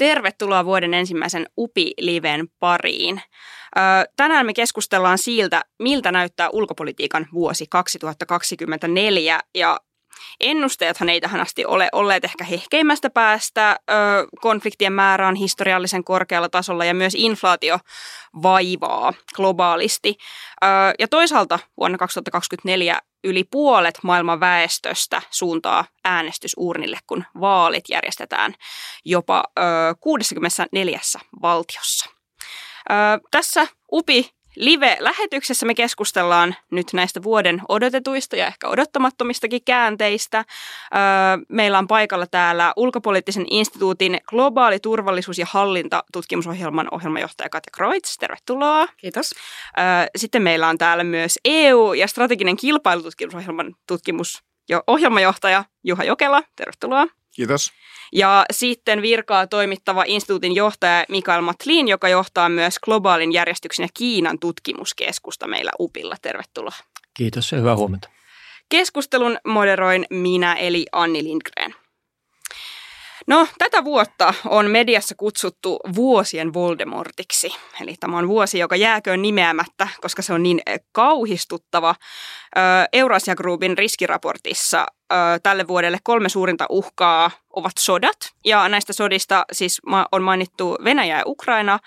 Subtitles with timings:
[0.00, 3.20] tervetuloa vuoden ensimmäisen UPI-liven pariin.
[4.16, 9.80] Tänään me keskustellaan siitä, miltä näyttää ulkopolitiikan vuosi 2024 ja
[10.40, 13.76] Ennusteethan ei tähän asti ole olleet ehkä hehkeimmästä päästä.
[14.40, 17.78] konfliktien määrä on historiallisen korkealla tasolla ja myös inflaatio
[18.42, 20.16] vaivaa globaalisti.
[20.98, 28.54] ja toisaalta vuonna 2024 yli puolet maailman väestöstä suuntaa äänestysuurnille, kun vaalit järjestetään
[29.04, 29.44] jopa
[30.00, 31.00] 64
[31.42, 32.10] valtiossa.
[33.30, 40.44] Tässä UPI Live-lähetyksessä me keskustellaan nyt näistä vuoden odotetuista ja ehkä odottamattomistakin käänteistä.
[41.48, 48.16] Meillä on paikalla täällä ulkopoliittisen instituutin globaali turvallisuus- ja hallintatutkimusohjelman ohjelmajohtaja Katja Kreutz.
[48.18, 48.88] Tervetuloa.
[48.96, 49.34] Kiitos.
[50.16, 56.42] Sitten meillä on täällä myös EU- ja strateginen kilpailututkimusohjelman tutkimus- ja ohjelmajohtaja Juha Jokela.
[56.56, 57.06] Tervetuloa.
[57.34, 57.72] Kiitos.
[58.12, 64.38] Ja sitten virkaa toimittava instituutin johtaja Mikael Matlin, joka johtaa myös globaalin järjestyksen ja Kiinan
[64.38, 66.14] tutkimuskeskusta meillä UPilla.
[66.22, 66.76] Tervetuloa.
[67.14, 68.08] Kiitos ja hyvää huomenta.
[68.68, 71.74] Keskustelun moderoin minä eli Anni Lindgren.
[73.26, 77.50] No, tätä vuotta on mediassa kutsuttu vuosien Voldemortiksi.
[77.80, 80.60] Eli tämä on vuosi, joka jääköön nimeämättä, koska se on niin
[80.92, 81.94] kauhistuttava.
[82.92, 84.86] Eurasia Groupin riskiraportissa
[85.42, 88.16] tälle vuodelle kolme suurinta uhkaa ovat sodat.
[88.44, 89.80] Ja näistä sodista siis
[90.12, 91.78] on mainittu Venäjä ja Ukraina,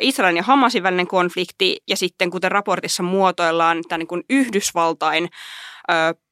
[0.00, 5.28] Israelin ja Hamasin välinen konflikti ja sitten kuten raportissa muotoillaan tämä niin kuin Yhdysvaltain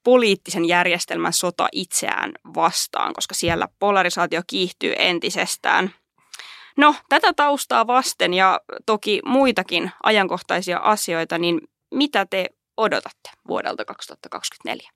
[0.04, 5.94] poliittisen järjestelmän sota itseään vastaan, koska siellä polarisaatio kiihtyy entisestään.
[6.76, 11.60] No, tätä taustaa vasten ja toki muitakin ajankohtaisia asioita, niin
[11.94, 14.95] mitä te odotatte vuodelta 2024?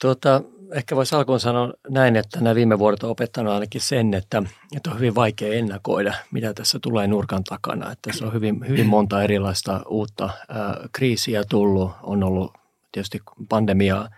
[0.00, 4.42] Tuota, ehkä voisi alkuun sanoa näin, että nämä viime vuodet on opettanut ainakin sen, että,
[4.76, 7.92] että on hyvin vaikea ennakoida, mitä tässä tulee nurkan takana.
[7.92, 11.92] Että tässä on hyvin, hyvin monta erilaista uutta ää, kriisiä tullut.
[12.02, 12.52] On ollut
[12.92, 14.08] tietysti pandemiaa,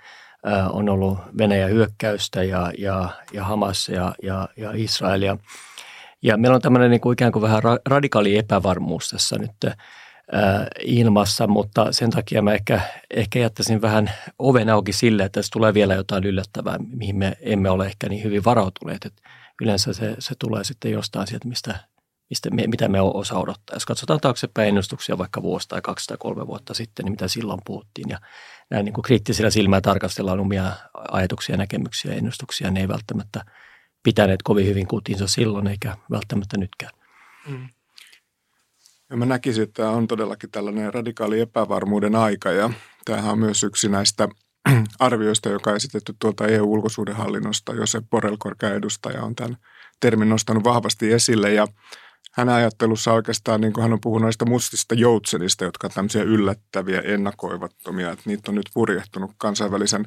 [0.45, 5.37] ää, on ollut Venäjän hyökkäystä ja, ja, ja Hamas ja, ja, ja Israelia.
[6.23, 9.75] Ja meillä on tämmöinen niin kuin ikään kuin vähän radikaali epävarmuus tässä nyt
[10.81, 15.75] ilmassa, mutta sen takia mä ehkä, ehkä jättäisin vähän oven auki sille, että tässä tulee
[15.75, 19.05] vielä jotain yllättävää, mihin me emme ole ehkä niin hyvin varautuneet.
[19.05, 19.23] Et
[19.63, 21.75] yleensä se, se tulee sitten jostain sieltä, mistä,
[22.31, 23.77] mistä me, mitä me osa odottaa.
[23.77, 27.61] Jos katsotaan taaksepäin ennustuksia vaikka vuosi tai kaksi tai kolme vuotta sitten, niin mitä silloin
[27.65, 28.19] puhuttiin ja
[28.71, 30.73] näin niin kuin kriittisellä silmällä tarkastellaan omia
[31.11, 33.45] ajatuksia, näkemyksiä ja ennustuksia, ne ei välttämättä
[34.03, 36.93] pitäneet kovin hyvin kutinsa silloin eikä välttämättä nytkään.
[37.49, 37.69] Mm.
[39.13, 42.71] Ja mä näkisin, että tämä on todellakin tällainen radikaali epävarmuuden aika ja
[43.05, 44.29] tämähän on myös yksi näistä
[44.99, 47.75] arvioista, joka on esitetty tuolta EU-ulkosuhdehallinnosta.
[47.75, 49.57] Josep Borrell, korkea edustaja, on tämän
[50.01, 51.67] termin nostanut vahvasti esille ja
[52.33, 57.01] hänen ajattelussa oikeastaan, niin kuin hän on puhunut näistä mustista joutsenista, jotka on tämmöisiä yllättäviä,
[57.01, 60.05] ennakoivattomia, että niitä on nyt purjehtunut kansainvälisen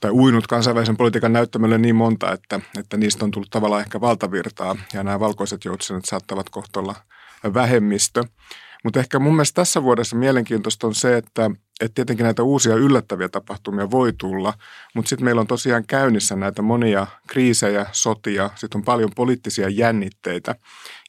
[0.00, 4.76] tai uinut kansainvälisen politiikan näyttämölle niin monta, että, että niistä on tullut tavallaan ehkä valtavirtaa
[4.92, 6.94] ja nämä valkoiset joutsenet saattavat kohtolla–
[7.54, 8.24] vähemmistö.
[8.84, 11.50] Mutta ehkä mun mielestä tässä vuodessa mielenkiintoista on se, että,
[11.80, 14.54] että tietenkin näitä uusia yllättäviä tapahtumia voi tulla,
[14.94, 20.54] mutta sitten meillä on tosiaan käynnissä näitä monia kriisejä, sotia, sitten on paljon poliittisia jännitteitä.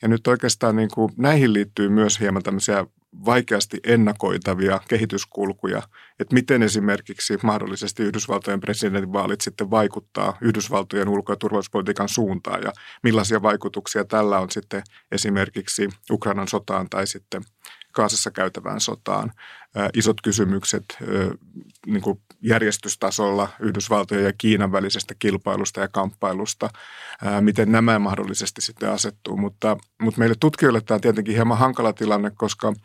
[0.02, 2.86] Ja nyt oikeastaan niin kuin näihin liittyy myös hieman tämmöisiä
[3.26, 5.82] vaikeasti ennakoitavia kehityskulkuja,
[6.20, 12.72] että miten esimerkiksi mahdollisesti Yhdysvaltojen presidentinvaalit sitten vaikuttaa Yhdysvaltojen ulko- ja turvallisuuspolitiikan suuntaan ja
[13.04, 17.44] millaisia vaikutuksia tällä on sitten esimerkiksi Ukrainan sotaan tai sitten
[17.92, 19.32] Kaasassa käytävään sotaan.
[19.94, 20.86] Isot kysymykset
[21.86, 26.70] niin kuin järjestystasolla Yhdysvaltojen ja Kiinan välisestä kilpailusta ja kamppailusta,
[27.42, 29.38] miten nämä mahdollisesti sitten asettuu.
[29.38, 32.74] Mutta, mutta meille tutkijoille tämä on tietenkin hieman hankala tilanne, koska–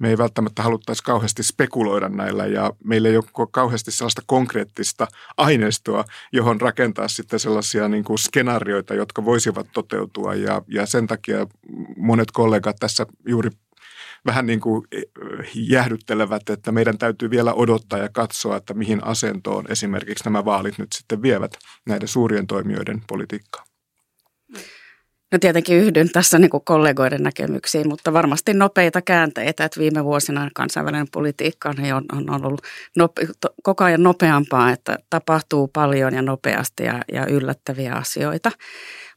[0.00, 6.04] me ei välttämättä haluttaisi kauheasti spekuloida näillä ja meillä ei ole kauheasti sellaista konkreettista aineistoa,
[6.32, 11.46] johon rakentaa sitten sellaisia niin kuin skenaarioita, jotka voisivat toteutua ja, ja sen takia
[11.96, 13.50] monet kollegat tässä juuri
[14.26, 15.02] vähän niin kuin eh,
[15.54, 20.92] jäähdyttelevät, että meidän täytyy vielä odottaa ja katsoa, että mihin asentoon esimerkiksi nämä vaalit nyt
[20.94, 21.52] sitten vievät
[21.86, 23.64] näiden suurien toimijoiden politiikkaa.
[25.32, 30.50] No tietenkin yhdyn tässä niin kuin kollegoiden näkemyksiin, mutta varmasti nopeita käänteitä, että viime vuosina
[30.54, 32.62] kansainvälinen politiikka on, on ollut
[32.96, 33.28] nope,
[33.62, 38.52] koko ajan nopeampaa, että tapahtuu paljon ja nopeasti ja, ja yllättäviä asioita.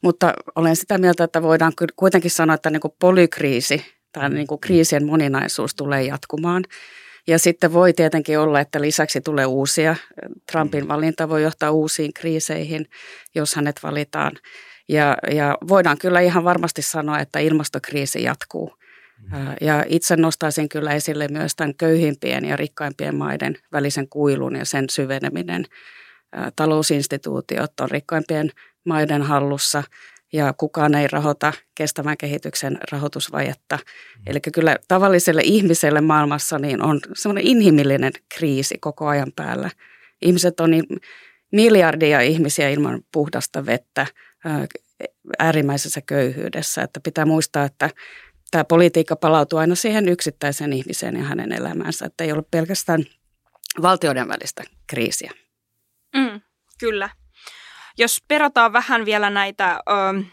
[0.03, 4.61] Mutta olen sitä mieltä, että voidaan kuitenkin sanoa, että niin kuin polykriisi tai niin kuin
[4.61, 6.63] kriisien moninaisuus tulee jatkumaan.
[7.27, 9.95] Ja sitten voi tietenkin olla, että lisäksi tulee uusia.
[10.51, 12.85] Trumpin valinta voi johtaa uusiin kriiseihin,
[13.35, 14.31] jos hänet valitaan.
[14.89, 18.73] Ja, ja voidaan kyllä ihan varmasti sanoa, että ilmastokriisi jatkuu.
[19.61, 24.85] Ja itse nostaisin kyllä esille myös tämän köyhimpien ja rikkaimpien maiden välisen kuilun ja sen
[24.89, 25.65] syveneminen.
[26.55, 28.49] Talousinstituutiot on rikkaimpien
[28.85, 29.83] maiden hallussa
[30.33, 33.75] ja kukaan ei rahoita kestävän kehityksen rahoitusvajetta.
[33.75, 34.23] Mm.
[34.27, 39.69] Eli kyllä tavalliselle ihmiselle maailmassa niin on semmoinen inhimillinen kriisi koko ajan päällä.
[40.21, 40.85] Ihmiset on niin
[41.51, 44.07] miljardia ihmisiä ilman puhdasta vettä
[45.39, 46.81] äärimmäisessä köyhyydessä.
[46.81, 47.89] Että pitää muistaa, että
[48.51, 53.05] tämä politiikka palautuu aina siihen yksittäisen ihmiseen ja hänen elämäänsä, että ei ole pelkästään
[53.81, 55.31] valtioiden välistä kriisiä.
[56.15, 56.41] Mm,
[56.79, 57.09] kyllä.
[57.97, 60.23] Jos perataan vähän vielä näitä, ö,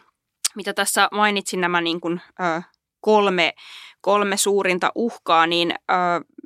[0.57, 2.63] mitä tässä mainitsin, nämä niin kuin, ö,
[3.01, 3.53] kolme,
[4.01, 5.95] kolme suurinta uhkaa, niin ö,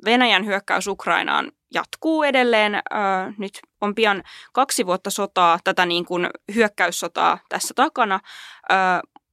[0.05, 2.75] Venäjän hyökkäys Ukrainaan jatkuu edelleen.
[2.75, 2.81] Ö,
[3.37, 4.23] nyt on pian
[4.53, 8.19] kaksi vuotta sotaa, tätä niin kuin hyökkäyssotaa tässä takana.
[8.71, 8.75] Ö,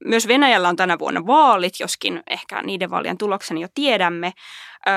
[0.04, 4.32] myös Venäjällä on tänä vuonna vaalit, joskin ehkä niiden vaalien tuloksen jo tiedämme.
[4.88, 4.90] Ö,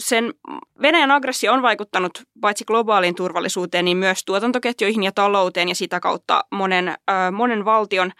[0.00, 0.34] sen
[0.82, 6.44] Venäjän aggressio on vaikuttanut paitsi globaaliin turvallisuuteen, niin myös tuotantoketjuihin ja talouteen ja sitä kautta
[6.50, 8.12] monen, ö, monen valtion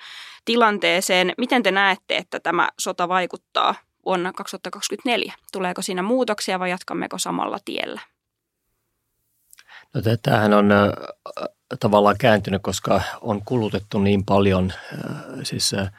[0.45, 1.33] tilanteeseen.
[1.39, 3.75] Miten te näette, että tämä sota vaikuttaa
[4.07, 5.35] vuonna 2024?
[5.53, 8.01] Tuleeko siinä muutoksia vai jatkammeko samalla tiellä?
[9.95, 10.93] No, tämähän on äh,
[11.81, 15.11] tavallaan kääntynyt, koska on kulutettu niin paljon äh,
[15.43, 15.93] siis, äh,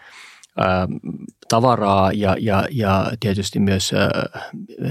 [1.50, 3.92] tavaraa ja, ja, ja tietysti myös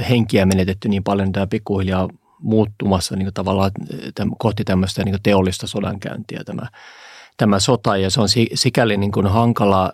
[0.08, 2.08] henkiä menetetty niin paljon, tämä pikkuhiljaa
[2.38, 3.70] muuttumassa niin tavallaan
[4.38, 6.66] kohti tämmöistä niin teollista sodankäyntiä tämä,
[7.36, 7.96] tämä sota.
[7.96, 9.92] Ja se on sikäli niin kuin hankala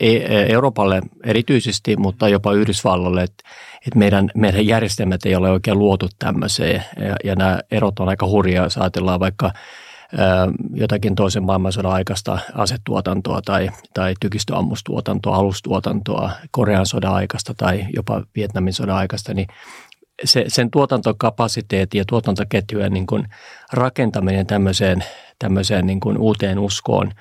[0.00, 3.44] E, e, Euroopalle erityisesti, mutta jopa Yhdysvalloille, että,
[3.86, 6.84] että meidän, meidän järjestelmät ei ole oikein luotu tämmöiseen.
[7.00, 9.52] Ja, ja nämä erot on aika hurjaa, jos ajatellaan vaikka
[10.74, 18.72] jotakin toisen maailmansodan aikaista asetuotantoa tai, tai tykistöammustuotantoa, alustuotantoa, Korean sodan aikaista tai jopa Vietnamin
[18.72, 19.46] sodan aikaista, niin
[20.24, 23.28] se, sen tuotantokapasiteetti ja tuotantoketjujen niin kuin
[23.72, 25.04] rakentaminen tämmöiseen,
[25.38, 27.12] tämmöiseen niin kuin uuteen uskoon–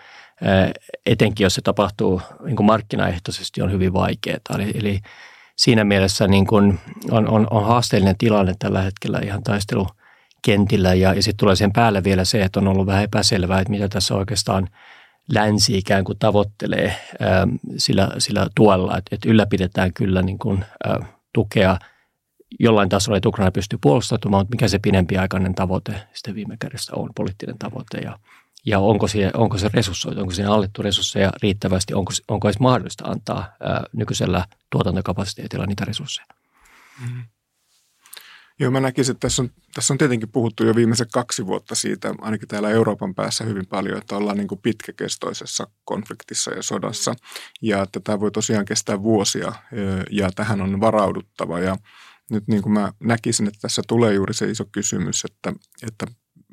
[1.06, 4.38] etenkin jos se tapahtuu niin kuin markkinaehtoisesti, on hyvin vaikeaa.
[4.56, 5.00] Eli, eli
[5.56, 6.80] siinä mielessä niin kuin
[7.12, 9.44] on, on, on haasteellinen tilanne tällä hetkellä ihan
[10.44, 13.72] taistelukentillä ja, ja sitten tulee sen päälle vielä se, että on ollut vähän epäselvää, että
[13.72, 14.70] mitä tässä oikeastaan
[15.34, 17.48] länsi ikään kuin tavoittelee ää,
[17.78, 21.00] sillä, sillä tuella, että, että ylläpidetään kyllä niin kuin, ää,
[21.34, 21.78] tukea
[22.60, 27.10] jollain tasolla, että Ukraina pystyy puolustautumaan, mutta mikä se pidempiaikainen tavoite sitten viime kädessä on,
[27.16, 28.20] poliittinen tavoite ja
[28.66, 33.06] ja onko, se, onko se resurssoitu, onko siinä allettu resursseja riittävästi, onko, onko edes mahdollista
[33.06, 36.26] antaa ää, nykyisellä tuotantokapasiteetilla niitä resursseja.
[37.02, 37.24] Mm-hmm.
[38.60, 42.16] Joo, mä näkisin, että tässä on, tässä on tietenkin puhuttu jo viimeiset kaksi vuotta siitä,
[42.22, 47.14] ainakin täällä Euroopan päässä hyvin paljon, että ollaan niin kuin pitkäkestoisessa konfliktissa ja sodassa.
[47.62, 49.54] Ja että tämä voi tosiaan kestää vuosia
[50.12, 51.60] ja tähän on varauduttava.
[51.60, 51.78] Ja
[52.32, 55.54] nyt niin kuin mä näkisin, että tässä tulee juuri se iso kysymys, että,
[55.88, 56.06] että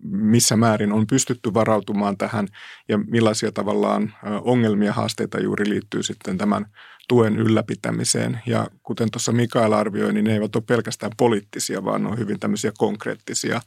[0.02, 2.48] missä määrin on pystytty varautumaan tähän
[2.88, 6.66] ja millaisia tavallaan ongelmia, haasteita juuri liittyy sitten tämän
[7.08, 8.40] tuen ylläpitämiseen.
[8.46, 12.40] Ja kuten tuossa Mikael arvioi, niin ne eivät ole pelkästään poliittisia, vaan ne on hyvin
[12.40, 13.60] tämmöisiä konkreettisia.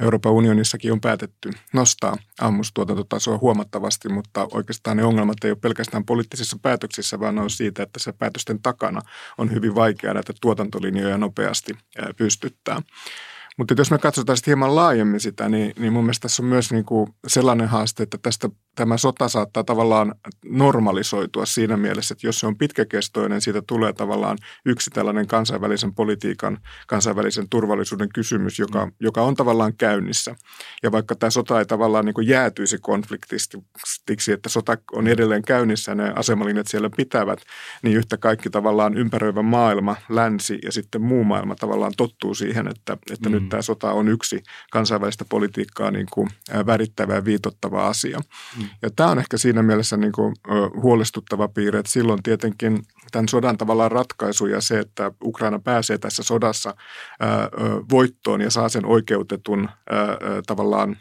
[0.00, 6.58] Euroopan unionissakin on päätetty nostaa ammustuotantotasoa huomattavasti, mutta oikeastaan ne ongelmat ei ole pelkästään poliittisissa
[6.62, 9.00] päätöksissä, vaan ne on siitä, että se päätösten takana
[9.38, 11.72] on hyvin vaikea näitä tuotantolinjoja nopeasti
[12.16, 12.82] pystyttää.
[13.58, 16.72] Mutta jos me katsotaan sitten hieman laajemmin sitä, niin, niin mun mielestä tässä on myös
[16.72, 22.38] niin kuin sellainen haaste, että tästä tämä sota saattaa tavallaan normalisoitua siinä mielessä, että jos
[22.40, 29.22] se on pitkäkestoinen, siitä tulee tavallaan yksi tällainen kansainvälisen politiikan, kansainvälisen turvallisuuden kysymys, joka, joka
[29.22, 30.34] on tavallaan käynnissä.
[30.82, 35.90] Ja vaikka tämä sota ei tavallaan niin kuin jäätyisi konfliktistiksi, että sota on edelleen käynnissä
[35.90, 37.38] ja ne asemalinjat siellä pitävät,
[37.82, 42.96] niin yhtä kaikki tavallaan ympäröivä maailma, länsi ja sitten muu maailma tavallaan tottuu siihen, että,
[43.12, 43.34] että mm.
[43.34, 46.28] nyt tämä sota on yksi kansainvälistä politiikkaa niin kuin
[46.66, 48.18] värittävä ja viitottava asia.
[48.58, 48.68] Mm.
[48.82, 50.34] Ja tämä on ehkä siinä mielessä niin kuin,
[50.82, 56.22] huolestuttava piirre, että silloin tietenkin tämän sodan tavallaan ratkaisu ja se, että Ukraina pääsee tässä
[56.22, 56.74] sodassa
[57.90, 59.68] voittoon ja saa sen oikeutetun
[60.46, 60.96] tavallaan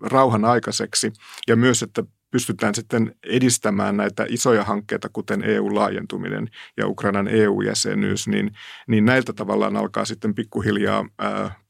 [0.00, 1.12] rauhan aikaiseksi
[1.48, 2.02] ja myös, että
[2.36, 8.50] pystytään sitten edistämään näitä isoja hankkeita, kuten EU-laajentuminen ja Ukrainan EU-jäsenyys, niin,
[8.88, 11.04] niin näiltä tavallaan alkaa sitten pikkuhiljaa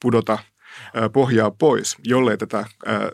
[0.02, 0.38] pudota–
[1.12, 2.64] pohjaa pois, jollei tätä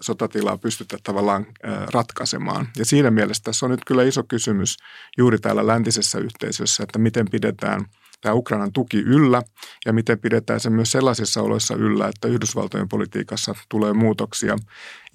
[0.01, 1.47] sotatilaa pystytä tavallaan
[1.93, 2.69] ratkaisemaan.
[2.79, 4.77] Ja siinä mielessä tässä on nyt kyllä iso kysymys
[5.19, 7.85] juuri täällä läntisessä yhteisössä, että miten pidetään
[8.23, 9.43] tämä Ukrainan tuki yllä
[9.87, 14.57] ja miten pidetään se myös sellaisissa oloissa yllä, että Yhdysvaltojen politiikassa tulee muutoksia.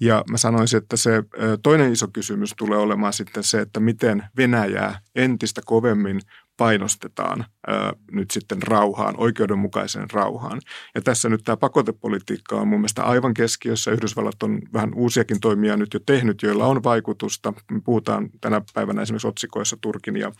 [0.00, 1.22] Ja mä sanoisin, että se
[1.62, 6.20] toinen iso kysymys tulee olemaan sitten se, että miten Venäjää entistä kovemmin
[6.56, 10.60] painostetaan ää, nyt sitten rauhaan, oikeudenmukaiseen rauhaan.
[10.94, 13.90] Ja tässä nyt tämä pakotepolitiikka on mun mielestä aivan keskiössä.
[13.90, 17.52] Yhdysvallat on vähän uusiakin toimia nyt jo tehnyt, joilla on vaikutusta.
[17.70, 20.32] Me puhutaan tänä päivänä esimerkiksi otsikoissa Turkin ja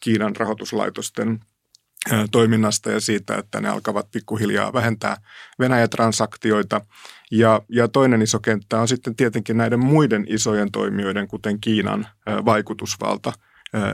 [0.00, 1.40] Kiinan rahoituslaitosten
[2.30, 5.16] toiminnasta ja siitä, että ne alkavat pikkuhiljaa vähentää
[5.58, 6.80] Venäjä-transaktioita.
[7.30, 12.06] Ja, ja toinen iso kenttä on sitten tietenkin näiden muiden isojen toimijoiden, kuten Kiinan
[12.44, 13.32] vaikutusvalta–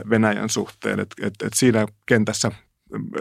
[0.09, 0.99] Venäjän suhteen.
[0.99, 2.51] Et, et, et siinä kentässä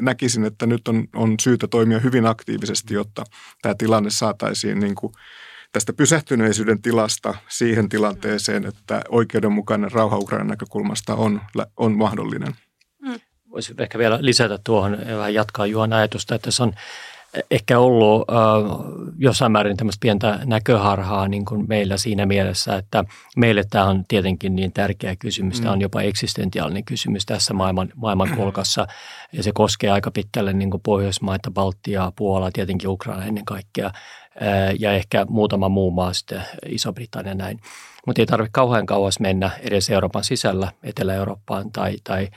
[0.01, 3.25] näkisin, että nyt on, on syytä toimia hyvin aktiivisesti, jotta
[3.63, 5.13] tämä tilanne saataisiin niin kuin
[5.73, 11.41] tästä pysähtyneisyyden tilasta siihen tilanteeseen, että oikeudenmukainen rauha Ukrainan näkökulmasta on,
[11.77, 12.53] on mahdollinen.
[13.53, 16.73] Voisin ehkä vielä lisätä tuohon ja vähän jatkaa Juhan ajatusta, että se on
[17.51, 18.37] ehkä ollut äh,
[19.19, 23.05] jossain määrin tämmöistä pientä näköharhaa niin kuin meillä siinä mielessä, että
[23.37, 25.61] meille tämä on tietenkin niin tärkeä kysymys.
[25.61, 25.83] Tämä on mm.
[25.83, 28.87] jopa eksistentiaalinen kysymys tässä maailman, maailmankolkassa
[29.33, 33.95] ja se koskee aika pitkälle niin kuin Pohjoismaita, Baltiaa, Puolaa, tietenkin Ukraina ennen kaikkea äh,
[34.79, 37.61] ja ehkä muutama muu maa sitten, Iso-Britannia näin.
[38.07, 42.29] Mutta ei tarvitse kauhean kauas mennä edes Euroopan sisällä, Etelä-Eurooppaan tai, tai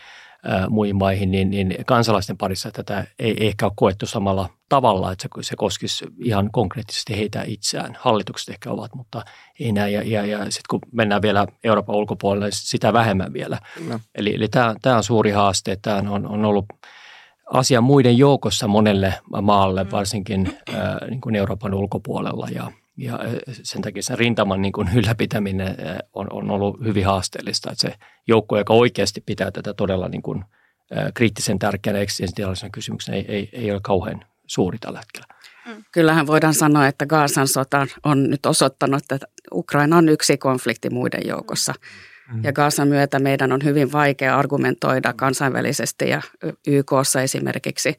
[0.70, 5.30] muihin maihin, niin, niin kansalaisten parissa tätä ei ehkä ole koettu samalla tavalla, että se,
[5.42, 7.98] se koskisi ihan konkreettisesti heitä itseään.
[8.00, 9.26] Hallitukset ehkä ovat, mutta
[9.60, 9.94] ei näin.
[9.94, 13.60] Ja, ja, ja sitten kun mennään vielä Euroopan ulkopuolelle, sitä vähemmän vielä.
[13.88, 14.00] No.
[14.16, 15.78] Eli, eli tämä, tämä on suuri haaste.
[15.82, 16.66] Tämä on, on ollut
[17.54, 22.48] asia muiden joukossa monelle maalle, varsinkin ää, niin kuin Euroopan ulkopuolella.
[22.56, 23.20] Ja, ja
[23.64, 25.76] sen takia sen rintaman niin kuin ylläpitäminen
[26.14, 27.72] on, on ollut hyvin haasteellista.
[27.72, 27.96] Että se
[28.28, 30.44] joukko, joka oikeasti pitää tätä todella niin kuin,
[31.14, 35.28] kriittisen tärkeänä eksistentiaalisena kysymyksenä, ei, ei, ei ole kauhean suuri tällä hetkellä.
[35.66, 35.84] Mm.
[35.92, 41.22] Kyllähän voidaan sanoa, että Gaasan sota on nyt osoittanut, että Ukraina on yksi konflikti muiden
[41.28, 41.74] joukossa.
[42.34, 42.44] Mm.
[42.44, 46.22] Ja Gaasan myötä meidän on hyvin vaikea argumentoida kansainvälisesti ja
[46.68, 47.98] YKssa esimerkiksi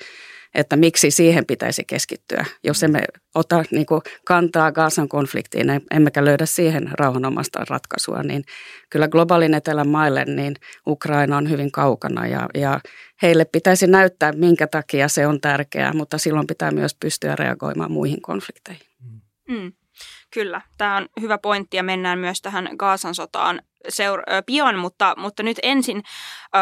[0.55, 2.45] että miksi siihen pitäisi keskittyä.
[2.65, 3.03] Jos emme
[3.35, 8.45] ota niin kuin, kantaa Gaasan konfliktiin, emmekä löydä siihen rauhanomasta ratkaisua, niin
[8.91, 10.55] kyllä globaalin etelän maille niin
[10.87, 12.81] Ukraina on hyvin kaukana ja, ja
[13.23, 18.23] heille pitäisi näyttää, minkä takia se on tärkeää, mutta silloin pitää myös pystyä reagoimaan muihin
[18.23, 18.87] konflikteihin.
[19.49, 19.73] Mm.
[20.37, 25.43] Kyllä, tämä on hyvä pointti ja mennään myös tähän Gaasan sotaan seura- pian, mutta, mutta
[25.43, 26.03] nyt ensin
[26.57, 26.59] ö,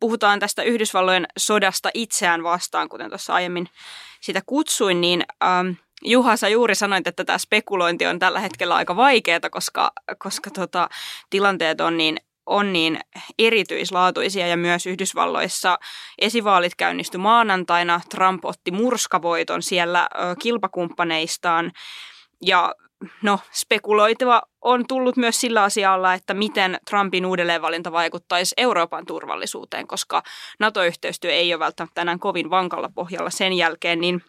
[0.00, 3.68] puhutaan tästä Yhdysvallojen sodasta itseään vastaan, kuten tuossa aiemmin
[4.20, 5.46] sitä kutsuin, niin ö,
[6.02, 10.88] Juha, sä juuri sanoit, että tämä spekulointi on tällä hetkellä aika vaikeaa, koska, koska tota,
[11.30, 12.16] tilanteet on niin,
[12.46, 13.00] on niin
[13.38, 15.78] erityislaatuisia ja myös Yhdysvalloissa
[16.18, 18.00] esivaalit käynnistyi maanantaina.
[18.10, 21.72] Trump otti murskavoiton siellä ö, kilpakumppaneistaan
[22.46, 22.74] ja
[23.22, 30.22] no, spekuloitiva on tullut myös sillä asialla, että miten Trumpin uudelleenvalinta vaikuttaisi Euroopan turvallisuuteen, koska
[30.60, 34.22] NATO-yhteistyö ei ole välttämättä enää kovin vankalla pohjalla sen jälkeen, niin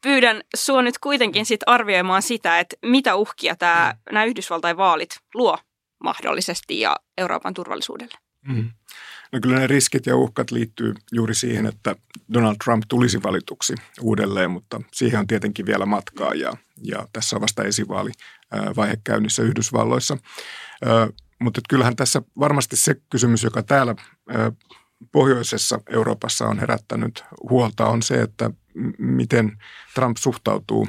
[0.00, 5.58] pyydän sinua nyt kuitenkin sit arvioimaan sitä, että mitä uhkia tämä, nämä Yhdysvaltain vaalit luo
[6.04, 8.18] mahdollisesti ja Euroopan turvallisuudelle.
[8.48, 8.70] Mm.
[9.32, 11.96] No kyllä ne riskit ja uhkat liittyy juuri siihen, että
[12.34, 16.52] Donald Trump tulisi valituksi uudelleen, mutta siihen on tietenkin vielä matkaa ja,
[16.82, 20.16] ja tässä on vasta esivaalivaihe käynnissä Yhdysvalloissa.
[21.40, 23.94] Mutta kyllähän tässä varmasti se kysymys, joka täällä
[25.12, 28.50] pohjoisessa Euroopassa on herättänyt huolta, on se, että
[28.98, 29.58] miten
[29.94, 30.88] Trump suhtautuu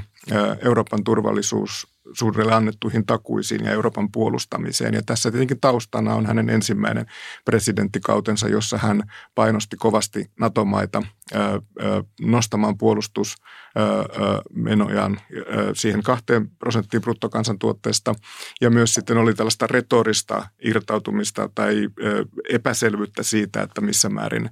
[0.61, 4.93] Euroopan turvallisuus suurelle annettuihin takuisiin ja Euroopan puolustamiseen.
[4.93, 7.05] Ja tässä tietenkin taustana on hänen ensimmäinen
[7.45, 9.03] presidenttikautensa, jossa hän
[9.35, 11.03] painosti kovasti NATO-maita
[12.21, 15.19] nostamaan puolustusmenojaan
[15.73, 18.15] siihen kahteen prosenttiin bruttokansantuotteesta.
[18.61, 21.89] Ja myös sitten oli tällaista retorista irtautumista tai
[22.49, 24.49] epäselvyyttä siitä, että missä määrin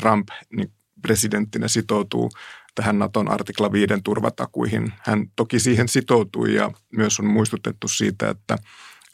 [0.00, 0.72] Trump niin
[1.02, 2.30] presidenttinä sitoutuu
[2.74, 4.92] tähän Naton artikla 5 turvatakuihin.
[5.02, 8.58] Hän toki siihen sitoutui ja myös on muistutettu siitä, että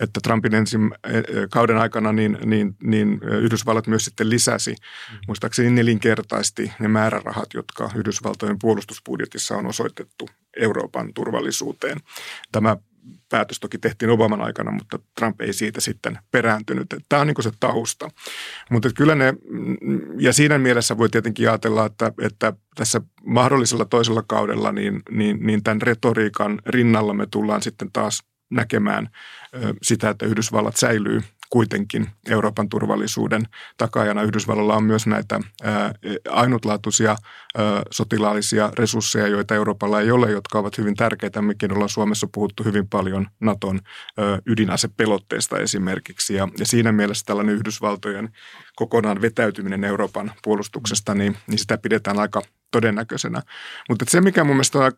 [0.00, 4.76] että Trumpin ensin e, e, kauden aikana niin, niin, niin Yhdysvallat myös sitten lisäsi,
[5.26, 12.00] muistaakseni nelinkertaisesti ne määrärahat, jotka Yhdysvaltojen puolustusbudjetissa on osoitettu Euroopan turvallisuuteen.
[12.52, 12.76] Tämä
[13.28, 16.86] päätös toki tehtiin Obaman aikana, mutta Trump ei siitä sitten perääntynyt.
[17.08, 18.08] Tämä on niin se tausta.
[18.70, 19.34] Mutta kyllä ne,
[20.18, 25.62] ja siinä mielessä voi tietenkin ajatella, että, että tässä mahdollisella toisella kaudella niin, niin, niin
[25.62, 29.08] tämän retoriikan rinnalla me tullaan sitten taas näkemään
[29.82, 33.42] sitä, että Yhdysvallat säilyy kuitenkin Euroopan turvallisuuden
[33.76, 34.22] takaajana.
[34.22, 35.92] Yhdysvalloilla on myös näitä ää,
[36.30, 41.42] ainutlaatuisia ää, sotilaallisia resursseja, joita Euroopalla ei ole, jotka ovat hyvin tärkeitä.
[41.42, 43.80] Mekin ollaan Suomessa puhuttu hyvin paljon Naton
[44.18, 46.34] ää, ydinasepelotteesta esimerkiksi.
[46.34, 48.28] Ja, ja siinä mielessä tällainen Yhdysvaltojen
[48.76, 53.42] kokonaan vetäytyminen Euroopan puolustuksesta, niin, niin sitä pidetään aika todennäköisenä.
[53.88, 54.92] Mutta se, mikä mun mielestä on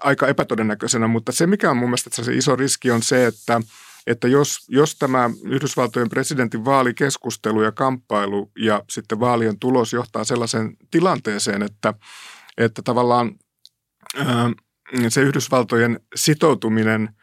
[0.00, 3.60] aika epätodennäköisenä, mutta se, mikä on mun mielestä se iso riski on se, että
[4.06, 10.76] että jos, jos tämä Yhdysvaltojen presidentin vaalikeskustelu ja kamppailu ja sitten vaalien tulos johtaa sellaiseen
[10.90, 11.94] tilanteeseen, että,
[12.58, 13.32] että tavallaan
[15.08, 17.08] se Yhdysvaltojen sitoutuminen–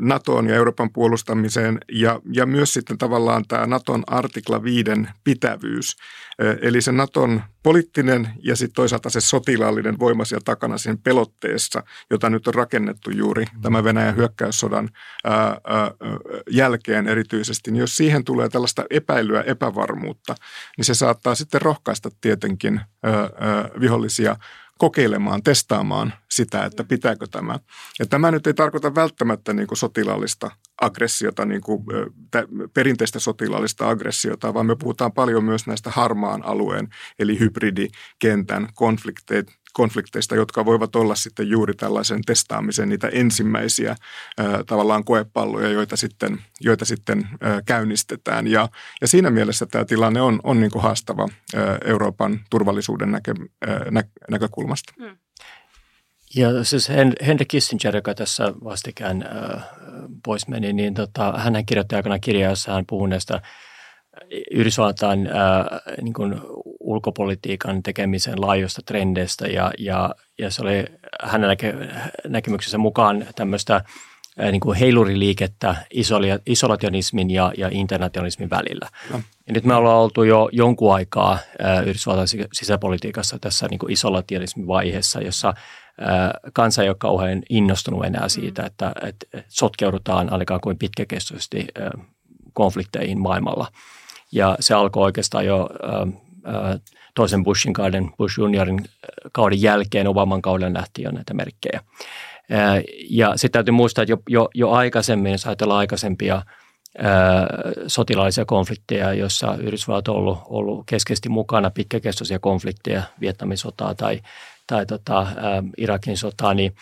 [0.00, 4.90] NATOon ja Euroopan puolustamiseen ja, ja myös sitten tavallaan tämä NATOn artikla 5
[5.24, 5.96] pitävyys.
[6.62, 12.30] Eli se NATOn poliittinen ja sitten toisaalta se sotilaallinen voima siellä takana sen pelotteessa, jota
[12.30, 14.88] nyt on rakennettu juuri tämän Venäjän hyökkäyssodan
[15.24, 15.90] ää, ää,
[16.50, 20.34] jälkeen erityisesti, niin jos siihen tulee tällaista epäilyä, epävarmuutta,
[20.76, 23.30] niin se saattaa sitten rohkaista tietenkin ää, ää,
[23.80, 24.36] vihollisia
[24.78, 27.58] kokeilemaan, testaamaan sitä, että pitääkö tämä.
[27.98, 30.50] Ja tämä nyt ei tarkoita välttämättä niin kuin sotilaallista
[30.80, 31.84] aggressiota, niin kuin,
[32.74, 36.88] perinteistä sotilaallista aggressiota, vaan me puhutaan paljon myös näistä harmaan alueen,
[37.18, 43.96] eli hybridikentän konflikteista, konflikteista, jotka voivat olla sitten juuri tällaisen testaamisen niitä ensimmäisiä
[44.66, 48.46] tavallaan koepalloja, joita sitten, joita sitten ää, käynnistetään.
[48.46, 48.68] Ja,
[49.00, 51.28] ja siinä mielessä tämä tilanne on, on niin kuin haastava
[51.84, 53.34] Euroopan turvallisuuden näkö,
[53.66, 54.92] ää, nä, näkökulmasta.
[54.98, 55.16] Mm.
[56.36, 56.88] Ja siis
[57.26, 59.62] Henry Kissinger, joka tässä vastikään äh,
[60.24, 63.42] pois meni, niin tota, hän kirjoitti aikana kirjaa, jossa hän puhui näistä
[64.50, 66.40] Yhdysvaltain äh, niin kuin
[66.80, 70.84] ulkopolitiikan tekemisen laajoista trendeistä ja, ja, ja se oli
[71.22, 71.74] hänen näke,
[72.28, 75.76] näkemyksensä mukaan tämmöistä äh, niin kuin heiluriliikettä
[76.46, 78.88] isolationismin ja, ja internationalismin välillä.
[79.10, 79.20] No.
[79.46, 81.32] Ja nyt me ollaan oltu jo jonkun aikaa
[81.64, 85.54] äh, Yhdysvaltain sisäpolitiikassa tässä niin kuin isolationismin vaiheessa, jossa
[86.52, 88.66] kansa ei ole kauhean innostunut enää siitä, mm.
[88.66, 91.66] että, että sotkeudutaan ainakaan kuin pitkäkestoisesti
[92.52, 93.68] konflikteihin maailmalla.
[94.32, 95.70] Ja se alkoi oikeastaan jo
[97.14, 98.84] toisen Bushin kauden, Bush juniorin
[99.32, 101.80] kauden jälkeen, Obaman kauden nähtiin jo näitä merkkejä.
[103.10, 106.42] Ja sitten täytyy muistaa, että jo, jo, jo aikaisemmin, jos ajatellaan aikaisempia
[107.86, 114.20] sotilaallisia konflikteja, joissa Yhdysvallat on ollut, ollut keskeisesti mukana, pitkäkestoisia konflikteja, Vietnamin sotaa tai,
[114.66, 115.26] tai tota, ä,
[115.76, 116.74] Irakin sotaa, niin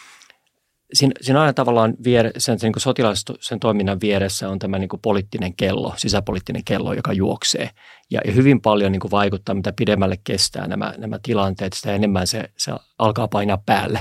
[0.92, 5.00] siinä, siinä aina tavallaan viere, sen, sen, niin sen toiminnan vieressä on tämä niin kuin
[5.00, 7.70] poliittinen kello, sisäpoliittinen kello, joka juoksee.
[8.10, 12.26] Ja, ja hyvin paljon niin kuin vaikuttaa, mitä pidemmälle kestää nämä, nämä tilanteet, sitä enemmän
[12.26, 14.00] se, se alkaa painaa päälle.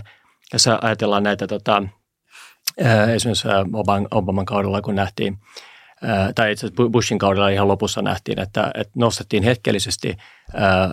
[0.54, 1.84] Jos ajatellaan näitä tota,
[3.14, 5.38] esimerkiksi Obaman, Obaman kaudella, kun nähtiin–
[6.36, 10.18] tai itse asiassa Bushin kaudella ihan lopussa nähtiin, että, että nostettiin hetkellisesti
[10.54, 10.90] ää,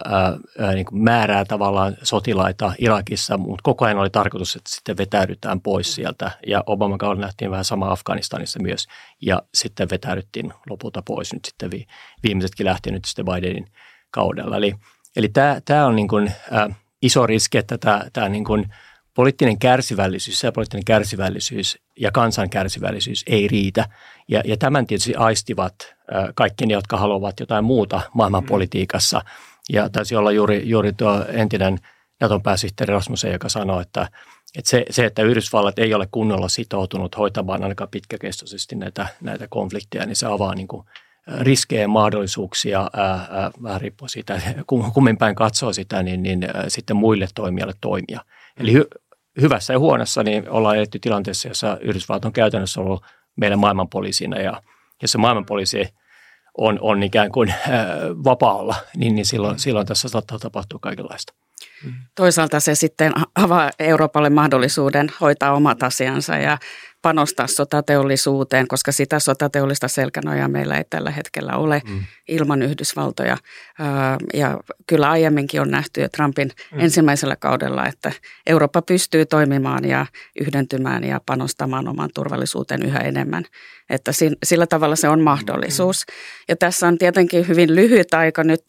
[0.59, 5.61] ää, niin kuin määrää tavallaan sotilaita Irakissa, mutta koko ajan oli tarkoitus, että sitten vetäydytään
[5.61, 6.31] pois sieltä.
[6.47, 8.87] Ja Obaman kaudella nähtiin vähän sama Afganistanissa myös,
[9.23, 11.33] ja sitten vetäydyttiin lopulta pois.
[11.33, 11.87] Nyt sitten vi,
[12.23, 13.67] viimeisetkin lähti nyt sitten Bidenin
[14.11, 14.57] kaudella.
[14.57, 14.75] Eli,
[15.17, 18.67] eli tämä, tämä on niin kuin, ää, iso riski, että tämä, tämä niin kuin–
[19.21, 23.89] poliittinen kärsivällisyys, poliittinen kärsivällisyys ja kansan kärsivällisyys ei riitä.
[24.29, 25.75] Ja, ja tämän tietysti aistivat
[26.35, 29.23] kaikki ne, jotka haluavat jotain muuta maailmanpolitiikassa.
[29.73, 31.79] Ja taisi olla juuri, juuri tuo entinen
[32.21, 34.09] Naton pääsihteeri Rasmussen, joka sanoi, että,
[34.59, 40.07] että se, se, että Yhdysvallat ei ole kunnolla sitoutunut hoitamaan ainakaan pitkäkestoisesti näitä, näitä konflikteja,
[40.07, 40.87] niin se avaa niin kuin
[41.41, 44.41] riskejä ja mahdollisuuksia, ää, ää, vähän riippuu siitä,
[44.95, 48.21] kummin päin katsoo sitä, niin, niin ää, sitten muille toimijoille toimia.
[48.61, 48.85] Eli hy,
[49.41, 53.05] hyvässä ja huonossa niin ollaan eletty tilanteessa, jossa Yhdysvallat on käytännössä ollut
[53.37, 54.63] meidän maailmanpoliisina ja
[55.03, 55.95] jos se maailmanpoliisi
[56.59, 61.35] on, on ikään kuin ää, vapaalla, niin, niin silloin, silloin tässä saattaa tapahtua kaikenlaista.
[62.15, 66.59] Toisaalta se sitten avaa Euroopalle mahdollisuuden hoitaa omat asiansa ja
[67.03, 72.05] panostaa sotateollisuuteen, koska sitä sotateollista selkänojaa meillä ei tällä hetkellä ole mm.
[72.29, 73.37] ilman Yhdysvaltoja.
[74.35, 76.81] Ja kyllä aiemminkin on nähty jo Trumpin mm.
[76.81, 78.13] ensimmäisellä kaudella, että
[78.47, 80.07] Eurooppa pystyy toimimaan ja
[80.41, 83.45] yhdentymään ja panostamaan oman turvallisuuteen yhä enemmän.
[83.91, 84.13] Että
[84.45, 86.05] sillä tavalla se on mahdollisuus.
[86.09, 86.15] Mm.
[86.49, 88.63] Ja tässä on tietenkin hyvin lyhyt aika nyt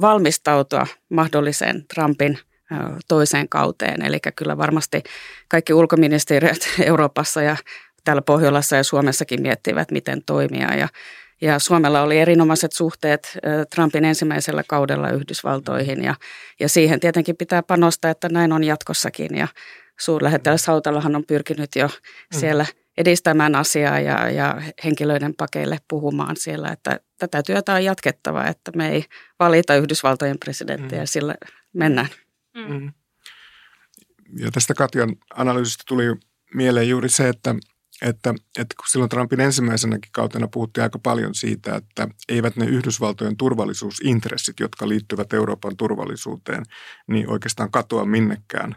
[0.00, 2.38] valmistautua mahdolliseen Trumpin–
[3.08, 4.02] toiseen kauteen.
[4.02, 5.02] Eli kyllä varmasti
[5.48, 7.56] kaikki ulkoministeriöt Euroopassa ja
[8.04, 10.74] täällä Pohjolassa ja Suomessakin miettivät, miten toimia.
[10.74, 10.88] Ja,
[11.40, 13.38] ja Suomella oli erinomaiset suhteet
[13.74, 16.14] Trumpin ensimmäisellä kaudella Yhdysvaltoihin ja,
[16.60, 19.36] ja siihen tietenkin pitää panostaa, että näin on jatkossakin.
[19.36, 19.48] Ja
[20.00, 22.38] suurlähettiläs Hautalahan on pyrkinyt jo mm.
[22.38, 22.66] siellä
[22.98, 28.88] edistämään asiaa ja, ja henkilöiden pakeille puhumaan siellä, että tätä työtä on jatkettava, että me
[28.88, 29.04] ei
[29.38, 31.06] valita Yhdysvaltojen presidenttiä, mm.
[31.06, 31.34] sillä
[31.72, 32.08] mennään.
[32.54, 32.74] Mm.
[32.74, 32.92] mm.
[34.38, 36.04] Ja tästä Katjan analyysistä tuli
[36.54, 37.54] mieleen juuri se, että
[38.02, 43.36] että, että kun silloin Trumpin ensimmäisenäkin kautena puhuttiin aika paljon siitä, että eivät ne Yhdysvaltojen
[43.36, 46.62] turvallisuusintressit, jotka liittyvät Euroopan turvallisuuteen,
[47.08, 48.76] niin oikeastaan katoa minnekään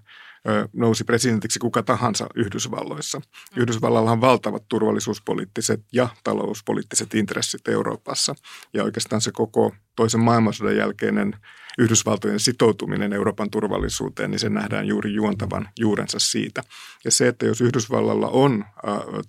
[0.74, 3.20] nousi presidentiksi kuka tahansa Yhdysvalloissa.
[3.20, 3.62] Mm.
[3.62, 8.36] Yhdysvallalla on valtavat turvallisuuspoliittiset ja talouspoliittiset intressit Euroopassa.
[8.74, 11.36] Ja oikeastaan se koko toisen maailmansodan jälkeinen
[11.78, 16.64] Yhdysvaltojen sitoutuminen Euroopan turvallisuuteen, niin se nähdään juuri juontavan juurensa siitä.
[17.06, 18.66] Ja se, että jos Yhdysvallalla on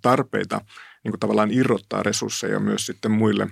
[0.03, 0.61] tarpeita
[1.05, 3.49] niin kuin tavallaan irrottaa resursseja myös sitten muille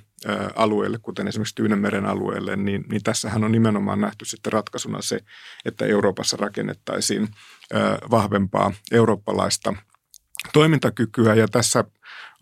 [0.56, 5.20] alueille, kuten esimerkiksi Tyynemeren alueelle, niin, niin tässähän on nimenomaan nähty sitten ratkaisuna se,
[5.64, 7.28] että Euroopassa rakennettaisiin
[8.11, 9.74] vahvempaa eurooppalaista
[10.52, 11.35] toimintakykyä.
[11.35, 11.85] Ja tässä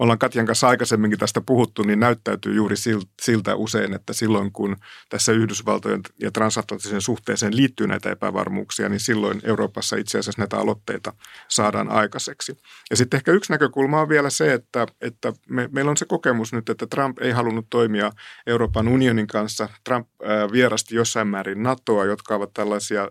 [0.01, 2.77] ollaan Katjan kanssa aikaisemminkin tästä puhuttu, niin näyttäytyy juuri
[3.23, 4.77] siltä usein, että silloin kun
[5.09, 11.13] tässä Yhdysvaltojen ja transatlanttisen suhteeseen liittyy näitä epävarmuuksia, niin silloin Euroopassa itse asiassa näitä aloitteita
[11.49, 12.57] saadaan aikaiseksi.
[12.91, 16.53] Ja sitten ehkä yksi näkökulma on vielä se, että, että me, meillä on se kokemus
[16.53, 18.13] nyt, että Trump ei halunnut toimia
[18.47, 19.69] Euroopan unionin kanssa.
[19.85, 23.09] Trump äh, vierasti jossain määrin NATOa, jotka ovat tällaisia äh,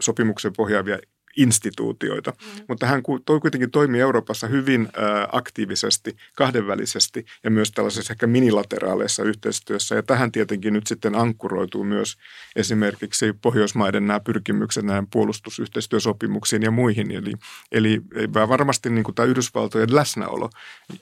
[0.00, 0.98] sopimuksen pohjaavia
[1.36, 2.30] instituutioita.
[2.30, 2.64] Mm.
[2.68, 4.88] Mutta hän kuitenkin toimii Euroopassa hyvin
[5.32, 9.94] aktiivisesti, kahdenvälisesti ja myös tällaisessa ehkä minilateraaleissa yhteistyössä.
[9.94, 12.16] Ja tähän tietenkin nyt sitten ankkuroituu myös
[12.56, 17.10] esimerkiksi Pohjoismaiden nämä pyrkimykset näihin puolustusyhteistyösopimuksiin ja muihin.
[17.10, 17.32] Eli,
[17.72, 18.02] eli
[18.48, 20.50] varmasti niin kuin tämä Yhdysvaltojen läsnäolo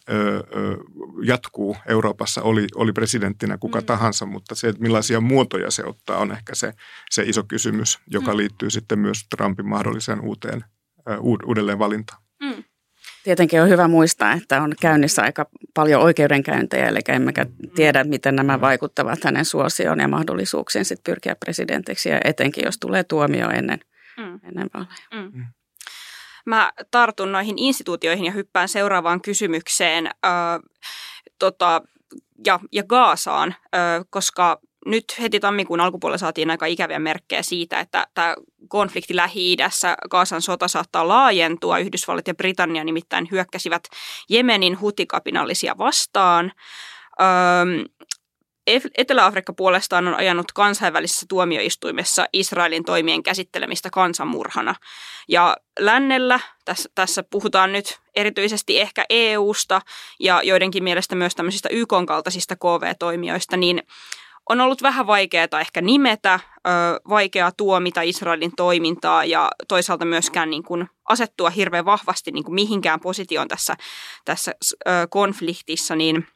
[0.08, 0.42] ö, ö,
[1.22, 3.86] jatkuu Euroopassa, oli, oli presidenttinä kuka mm.
[3.86, 6.72] tahansa, mutta se, että millaisia muotoja se ottaa, on ehkä se,
[7.10, 8.36] se iso kysymys, joka mm.
[8.36, 10.64] liittyy sitten myös Trumpin mahdolliseen uuteen,
[11.22, 12.22] uudelleen valintaan.
[12.42, 12.64] Mm.
[13.24, 18.60] Tietenkin on hyvä muistaa, että on käynnissä aika paljon oikeudenkäyntejä, eli emmekä tiedä, miten nämä
[18.60, 23.80] vaikuttavat hänen suosioon ja mahdollisuuksiin sit pyrkiä presidentiksi, ja etenkin jos tulee tuomio ennen,
[24.18, 24.40] mm.
[24.42, 25.08] ennen vaaleja.
[25.14, 25.38] Mm.
[25.38, 25.46] mm.
[26.46, 30.32] Mä tartun noihin instituutioihin ja hyppään seuraavaan kysymykseen äh,
[31.38, 31.82] tota,
[32.46, 38.06] ja, ja Gaasaan, äh, koska nyt heti tammikuun alkupuolella saatiin aika ikäviä merkkejä siitä, että
[38.14, 38.34] tämä
[38.68, 41.78] konflikti Lähi-idässä, Kaasan sota saattaa laajentua.
[41.78, 43.84] Yhdysvallat ja Britannia nimittäin hyökkäsivät
[44.28, 46.52] Jemenin hutikapinallisia vastaan.
[47.20, 47.84] Öö,
[48.96, 54.74] Etelä-Afrikka puolestaan on ajanut kansainvälisessä tuomioistuimessa Israelin toimien käsittelemistä kansanmurhana.
[55.28, 59.80] Ja lännellä, tässä, tässä puhutaan nyt erityisesti ehkä EUsta
[60.20, 63.82] ja joidenkin mielestä myös tämmöisistä YK-kaltaisista KV-toimijoista, niin
[64.48, 66.40] on ollut vähän vaikeaa ehkä nimetä,
[67.08, 73.00] vaikeaa tuomita Israelin toimintaa ja toisaalta myöskään niin kuin asettua hirveän vahvasti niin kuin mihinkään
[73.00, 73.76] positioon tässä,
[74.24, 74.52] tässä
[75.10, 76.26] konfliktissa, niin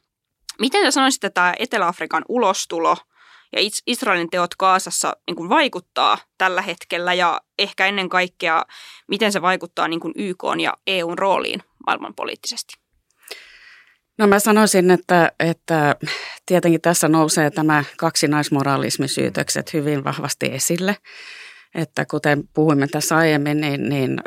[0.59, 2.97] miten te sanoisitte, että tämä Etelä-Afrikan ulostulo
[3.53, 8.65] ja Israelin teot Kaasassa niin kuin vaikuttaa tällä hetkellä ja ehkä ennen kaikkea,
[9.07, 12.88] miten se vaikuttaa niin kuin YK ja EUn rooliin maailmanpoliittisesti?
[14.19, 15.95] No mä sanoisin, että, että
[16.45, 20.97] tietenkin tässä nousee tämä kaksinaismoraalismisyytökset hyvin vahvasti esille.
[21.75, 24.21] Että kuten puhuimme tässä aiemmin, niin, niin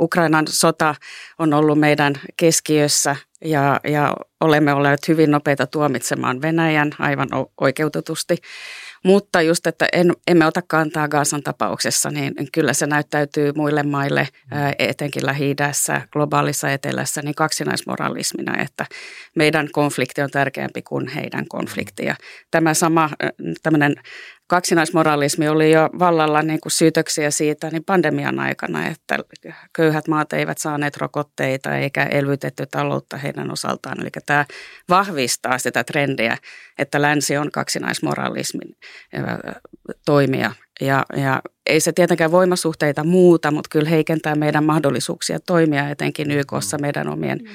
[0.00, 0.94] Ukrainan sota
[1.38, 7.28] on ollut meidän keskiössä ja, ja olemme olleet hyvin nopeita tuomitsemaan Venäjän aivan
[7.60, 8.36] oikeutetusti.
[9.04, 14.28] Mutta just, että en, emme ota kantaa Gaasan tapauksessa, niin kyllä se näyttäytyy muille maille,
[14.78, 18.86] etenkin Lähi-idässä, globaalissa etelässä, niin kaksinaismoralismina, että
[19.36, 22.04] meidän konflikti on tärkeämpi kuin heidän konflikti.
[22.04, 22.14] Ja
[22.50, 23.10] tämä sama
[23.62, 23.94] tämmöinen
[24.50, 29.18] kaksinaismoralismi oli jo vallalla niin kuin syytöksiä siitä niin pandemian aikana, että
[29.72, 34.00] köyhät maat eivät saaneet rokotteita eikä elvytetty taloutta heidän osaltaan.
[34.00, 34.44] Eli tämä
[34.88, 36.36] vahvistaa sitä trendiä,
[36.78, 38.76] että länsi on kaksinaismoralismin
[40.04, 40.52] toimija.
[40.80, 46.78] Ja, ja ei se tietenkään voimasuhteita muuta, mutta kyllä heikentää meidän mahdollisuuksia toimia etenkin YKssa
[46.78, 47.48] meidän omien mm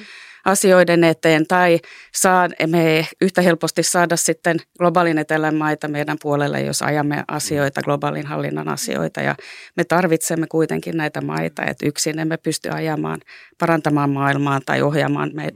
[0.45, 1.79] asioiden eteen tai
[2.13, 8.25] saa, me yhtä helposti saada sitten globaalin etelän maita meidän puolelle, jos ajamme asioita, globaalin
[8.25, 9.35] hallinnan asioita ja
[9.75, 13.21] me tarvitsemme kuitenkin näitä maita, että yksin emme pysty ajamaan,
[13.57, 15.51] parantamaan maailmaa tai ohjaamaan me,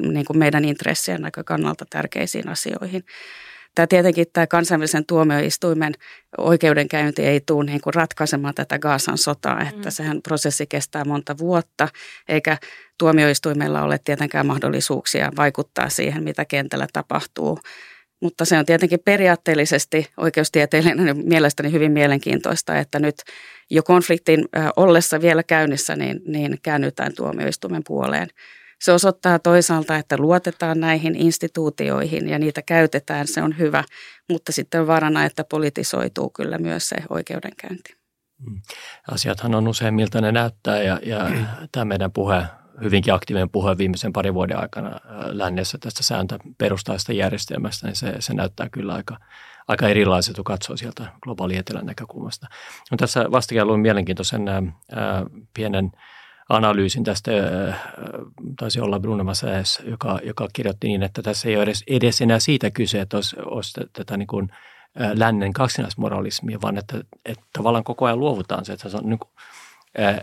[0.00, 3.04] niin kuin meidän intressien näkökannalta tärkeisiin asioihin.
[3.78, 5.92] Tämä tietenkin tämä kansainvälisen tuomioistuimen
[6.38, 9.90] oikeudenkäynti ei tule niin kuin ratkaisemaan tätä Gaasan sotaa, että mm.
[9.90, 11.88] sehän prosessi kestää monta vuotta,
[12.28, 12.56] eikä
[12.98, 17.58] tuomioistuimella ole tietenkään mahdollisuuksia vaikuttaa siihen, mitä kentällä tapahtuu.
[18.22, 23.14] Mutta se on tietenkin periaatteellisesti oikeustieteellinen mielestäni hyvin mielenkiintoista, että nyt
[23.70, 24.44] jo konfliktin
[24.76, 28.28] ollessa vielä käynnissä, niin, niin käännytään tuomioistuimen puoleen
[28.80, 33.84] se osoittaa toisaalta, että luotetaan näihin instituutioihin ja niitä käytetään, se on hyvä,
[34.28, 37.98] mutta sitten varana, että politisoituu kyllä myös se oikeudenkäynti.
[38.46, 38.60] Mm.
[39.10, 41.30] Asiathan on usein miltä ne näyttää ja, ja
[41.72, 42.42] tämä meidän puhe,
[42.82, 48.34] hyvinkin aktiivinen puhe viimeisen parin vuoden aikana äh, lännessä tästä sääntöperustaista järjestelmästä, niin se, se
[48.34, 49.18] näyttää kyllä aika,
[49.68, 52.46] aika erilaiset, kun katsoo sieltä globaali etelän näkökulmasta.
[52.90, 54.62] No, tässä vastikään luin mielenkiintoisen ää,
[55.54, 55.92] pienen
[56.48, 57.78] analyysin tästä, ää,
[58.58, 62.38] taisi olla Bruno Massaes, joka, joka kirjoitti niin, että tässä ei ole edes, edes enää
[62.38, 64.48] siitä kyse, että olisi, olisi tätä niin kuin,
[64.98, 69.18] ää, lännen kaksinaismoralismia, vaan että, että tavallaan koko ajan luovutaan se, että se on niin
[69.18, 69.30] kuin,
[69.98, 70.20] ää,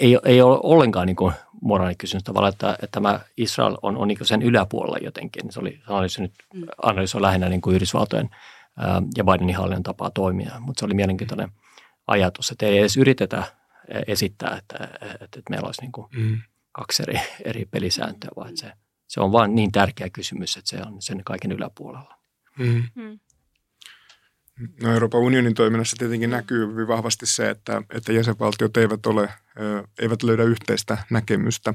[0.00, 4.18] ei, ei ole ollenkaan niin kuin moraalikysymys tavallaan, että, että tämä Israel on, on niin
[4.22, 5.52] sen yläpuolella jotenkin.
[5.52, 6.62] Se oli analyysi nyt mm.
[6.82, 8.30] analyysi lähinnä niin kuin Yhdysvaltojen
[8.76, 11.48] ää, ja Bidenin hallinnon tapaa toimia, mutta se oli mielenkiintoinen
[12.06, 13.44] ajatus, että ei edes yritetä
[14.06, 16.38] esittää, että, että, että meillä olisi niin kuin mm.
[16.72, 18.72] kaksi eri, eri pelisääntöä, vaan se,
[19.08, 22.18] se on vain niin tärkeä kysymys, että se on sen kaiken yläpuolella.
[22.58, 22.82] Mm.
[22.94, 23.18] Mm.
[24.82, 29.28] No Euroopan unionin toiminnassa tietenkin näkyy hyvin vahvasti se, että, että jäsenvaltiot eivät, ole,
[29.98, 31.74] eivät löydä yhteistä näkemystä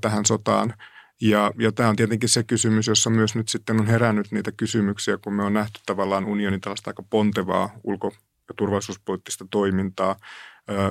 [0.00, 0.74] tähän sotaan.
[1.20, 5.18] Ja, ja tämä on tietenkin se kysymys, jossa myös nyt sitten on herännyt niitä kysymyksiä,
[5.18, 8.14] kun me on nähty tavallaan unionin tällaista aika pontevaa ulko-
[8.48, 10.16] ja turvallisuuspoliittista toimintaa,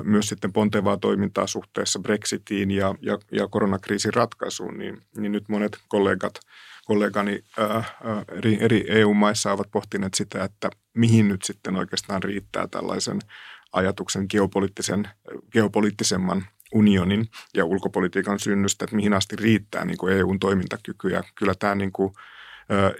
[0.04, 5.78] myös sitten pontevaa toimintaa suhteessa Brexitiin ja, ja, ja koronakriisin ratkaisuun, niin, niin nyt monet
[5.88, 6.40] kollegat–
[6.88, 7.84] kollegani ää,
[8.32, 13.18] eri, eri EU-maissa ovat pohtineet sitä, että mihin nyt sitten oikeastaan riittää tällaisen
[13.72, 15.08] ajatuksen geopoliittisen,
[15.52, 21.08] geopoliittisemman unionin ja ulkopolitiikan synnystä, että mihin asti riittää niin kuin EUn toimintakyky.
[21.08, 22.12] Ja kyllä tämä niin kuin,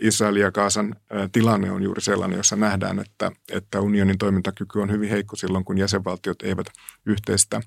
[0.00, 0.96] Israelin ja Kaasan
[1.32, 5.78] tilanne on juuri sellainen, jossa nähdään, että, että unionin toimintakyky on hyvin heikko silloin, kun
[5.78, 6.66] jäsenvaltiot eivät
[7.06, 7.60] yhteistä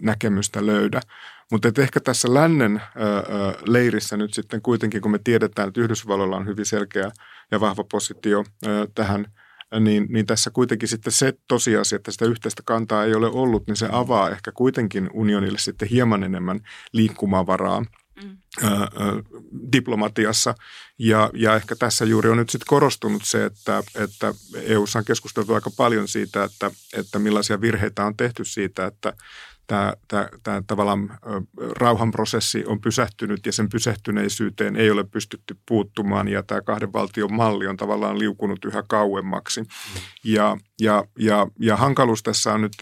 [0.00, 1.00] näkemystä löydä.
[1.50, 2.82] Mutta ehkä tässä lännen
[3.66, 7.10] leirissä nyt sitten kuitenkin, kun me tiedetään, että Yhdysvalloilla on hyvin selkeä
[7.50, 8.44] ja vahva positio
[8.94, 9.26] tähän
[9.80, 13.76] niin, niin tässä kuitenkin sitten se tosiasia, että sitä yhteistä kantaa ei ole ollut, niin
[13.76, 16.60] se avaa ehkä kuitenkin unionille sitten hieman enemmän
[16.92, 17.84] liikkumavaraa
[18.22, 18.36] mm.
[19.72, 20.54] diplomatiassa.
[20.98, 25.54] Ja, ja ehkä tässä juuri on nyt sitten korostunut se, että, että EUssa on keskusteltu
[25.54, 29.12] aika paljon siitä, että, että millaisia virheitä on tehty siitä, että
[29.70, 31.18] tämä, tämä, tämä tavallaan
[31.76, 37.66] rauhanprosessi on pysähtynyt ja sen pysähtyneisyyteen ei ole pystytty puuttumaan ja tämä kahden valtion malli
[37.66, 39.60] on tavallaan liukunut yhä kauemmaksi.
[39.60, 39.66] Mm.
[40.24, 42.72] Ja, ja, ja, ja hankaluus tässä on nyt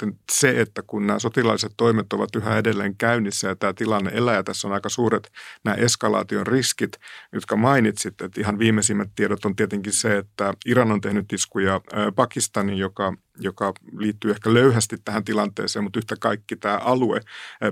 [0.00, 4.34] sitten se, että kun nämä sotilaalliset toimet ovat yhä edelleen käynnissä ja tämä tilanne elää
[4.34, 5.32] ja tässä on aika suuret
[5.64, 6.92] nämä eskalaation riskit,
[7.32, 11.80] jotka mainitsit, että ihan viimeisimmät tiedot on tietenkin se, että Iran on tehnyt iskuja
[12.16, 17.20] Pakistanin, joka joka liittyy ehkä löyhästi tähän tilanteeseen, mutta yhtä kaikki tämä alue,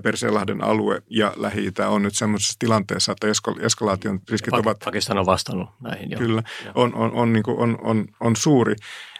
[0.02, 3.26] Persianlahden alue ja lähi on nyt semmoisessa tilanteessa, että
[3.60, 4.78] eskalaation riskit Pak- ovat...
[4.84, 6.18] Pakistan on vastannut näihin jo.
[6.18, 6.42] Kyllä,
[6.74, 8.74] on, on, on, niin kuin, on, on, on suuri.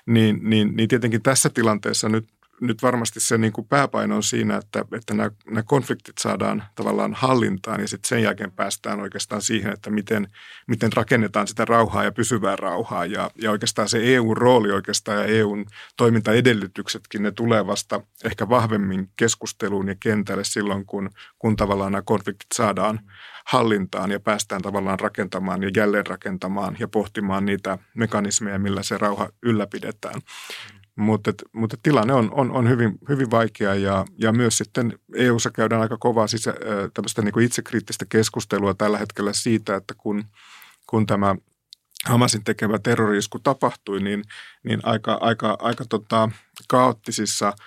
[0.06, 2.28] Niin, niin, niin tietenkin tässä tilanteessa nyt
[2.60, 7.14] nyt varmasti se niin kuin pääpaino on siinä, että, että nämä, nämä konfliktit saadaan tavallaan
[7.14, 10.28] hallintaan ja sitten sen jälkeen päästään oikeastaan siihen, että miten,
[10.66, 13.06] miten rakennetaan sitä rauhaa ja pysyvää rauhaa.
[13.06, 15.66] Ja, ja oikeastaan se EU-rooli oikeastaan ja EUn
[15.96, 22.52] toimintaedellytyksetkin, ne tulee vasta ehkä vahvemmin keskusteluun ja kentälle silloin, kun, kun tavallaan nämä konfliktit
[22.54, 23.00] saadaan
[23.46, 29.28] hallintaan ja päästään tavallaan rakentamaan ja jälleen rakentamaan ja pohtimaan niitä mekanismeja, millä se rauha
[29.42, 30.20] ylläpidetään.
[30.96, 35.82] Mutta, mutta tilanne on, on, on hyvin, hyvin vaikea ja, ja myös sitten EU-ssa käydään
[35.82, 36.54] aika kovaa sisä,
[36.94, 40.24] tämmöistä niin kuin itsekriittistä keskustelua tällä hetkellä siitä, että kun,
[40.86, 41.36] kun tämä
[42.04, 44.22] Hamasin tekemä terrorisku tapahtui, niin,
[44.62, 46.28] niin aika, aika, aika tota,
[46.68, 47.52] kaoottisissa–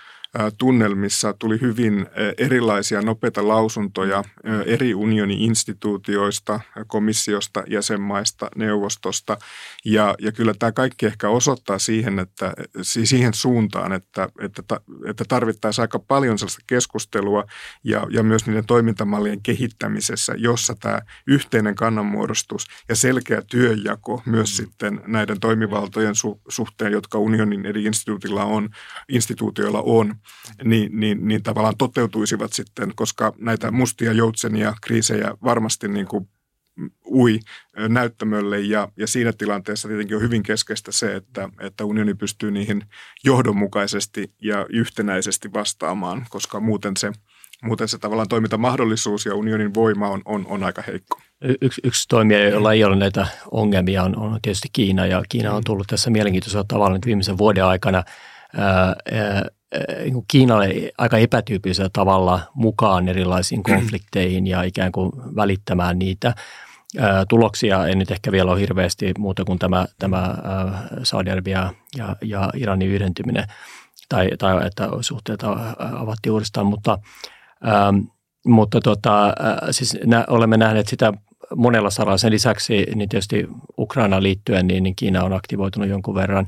[0.57, 4.23] tunnelmissa tuli hyvin erilaisia nopeita lausuntoja
[4.65, 9.37] eri unionin instituutioista, komissiosta, jäsenmaista, neuvostosta.
[9.85, 14.63] Ja, ja kyllä tämä kaikki ehkä osoittaa siihen, että, siihen suuntaan, että, että,
[15.05, 17.45] että tarvittaisiin aika paljon sellaista keskustelua
[17.83, 24.65] ja, ja myös niiden toimintamallien kehittämisessä, jossa tämä yhteinen kannanmuodostus ja selkeä työnjako myös mm.
[24.65, 28.69] sitten näiden toimivaltojen su, suhteen, jotka unionin eri instituutilla on,
[29.09, 30.15] instituutioilla on,
[30.63, 36.29] niin, niin, niin tavallaan toteutuisivat sitten, koska näitä mustia joutsenia, kriisejä varmasti niin kuin
[37.05, 37.39] ui
[37.89, 42.83] näyttämölle ja, ja siinä tilanteessa tietenkin on hyvin keskeistä se, että, että unioni pystyy niihin
[43.23, 47.11] johdonmukaisesti ja yhtenäisesti vastaamaan, koska muuten se,
[47.63, 51.21] muuten se tavallaan toimintamahdollisuus ja unionin voima on, on, on aika heikko.
[51.61, 55.63] Yksi, yksi toimija, jolla ei ole näitä ongelmia, on, on tietysti Kiina ja Kiina on
[55.63, 58.03] tullut tässä mielenkiintoisella tavalla nyt viimeisen vuoden aikana
[58.57, 59.45] ää, ää,
[60.03, 66.33] niin Kiinalle aika epätyypillisellä tavalla mukaan erilaisiin konflikteihin ja ikään kuin välittämään niitä.
[67.29, 70.35] Tuloksia ei nyt ehkä vielä ole hirveästi muuta kuin tämä, tämä
[71.03, 73.43] Saudi-Arabia ja, ja Iranin yhdentyminen
[74.09, 75.43] tai, tai että suhteet
[75.99, 76.99] avattiin uudestaan, mutta,
[77.67, 77.97] ähm,
[78.45, 79.33] mutta tota,
[79.71, 81.13] siis nä, olemme nähneet sitä
[81.55, 82.17] monella saralla.
[82.17, 86.47] Sen lisäksi niin tietysti Ukrainaan liittyen, niin, niin Kiina on aktivoitunut jonkun verran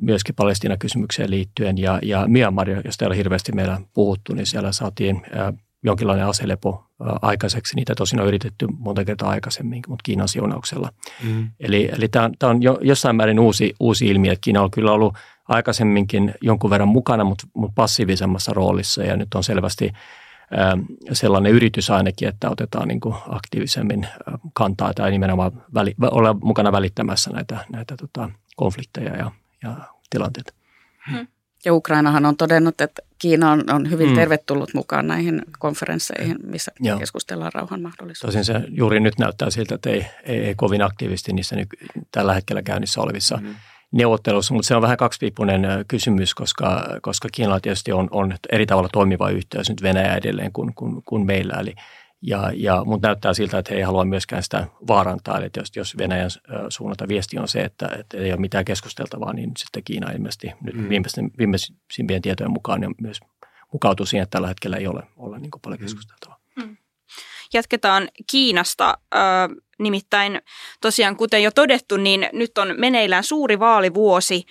[0.00, 1.78] myöskin Palestiina-kysymykseen liittyen.
[1.78, 5.22] Ja, ja Myanmar, josta ei ole hirveästi meillä puhuttu, niin siellä saatiin
[5.84, 6.84] jonkinlainen aselepo
[7.22, 7.76] aikaiseksi.
[7.76, 10.90] Niitä tosin on yritetty monta kertaa aikaisemmin, mutta Kiinan siunauksella.
[11.24, 11.50] Mm.
[11.60, 14.70] Eli, eli tämä on, tämä on jo, jossain määrin uusi, uusi ilmiö, että Kiina on
[14.70, 15.14] kyllä ollut
[15.48, 19.92] aikaisemminkin jonkun verran mukana, mutta, mutta passiivisemmassa roolissa ja nyt on selvästi
[21.12, 24.06] sellainen yritys ainakin, että otetaan niin kuin aktiivisemmin
[24.52, 29.30] kantaa tai nimenomaan väli, olla mukana välittämässä näitä, näitä tota, konflikteja ja,
[29.62, 29.76] ja
[30.10, 30.52] tilanteita.
[31.10, 31.26] Hmm.
[31.64, 34.16] Ja Ukrainahan on todennut, että Kiina on, on hyvin hmm.
[34.16, 36.98] tervetullut mukaan näihin konferensseihin, missä Joo.
[36.98, 38.26] keskustellaan rauhan mahdollisuudesta.
[38.26, 41.68] Tosin se juuri nyt näyttää siltä, että ei, ei, ei kovin aktiivisesti niissä nyt
[42.12, 43.54] tällä hetkellä käynnissä olevissa hmm
[43.92, 48.88] neuvottelussa, mutta se on vähän kaksipiippunen kysymys, koska, koska Kiinalla tietysti on, on eri tavalla
[48.92, 51.54] toimiva yhteys nyt Venäjä edelleen kuin, kuin, kuin meillä.
[51.60, 51.74] Eli,
[52.22, 55.38] ja, ja, mutta näyttää siltä, että he ei halua myöskään sitä vaarantaa.
[55.38, 56.30] Eli jos, jos Venäjän
[56.68, 60.74] suunnalta viesti on se, että, että ei ole mitään keskusteltavaa, niin sitten Kiina ilmeisesti nyt
[60.74, 60.88] mm.
[61.38, 63.20] viimeisimpien tietojen mukaan niin myös
[63.72, 65.84] mukautuu siihen, että tällä hetkellä ei ole, ole niin paljon mm.
[65.84, 66.40] keskusteltavaa.
[66.56, 66.76] Mm.
[67.54, 68.98] Jatketaan Kiinasta.
[69.78, 70.42] Nimittäin
[70.80, 74.46] tosiaan, kuten jo todettu, niin nyt on meneillään suuri vaalivuosi,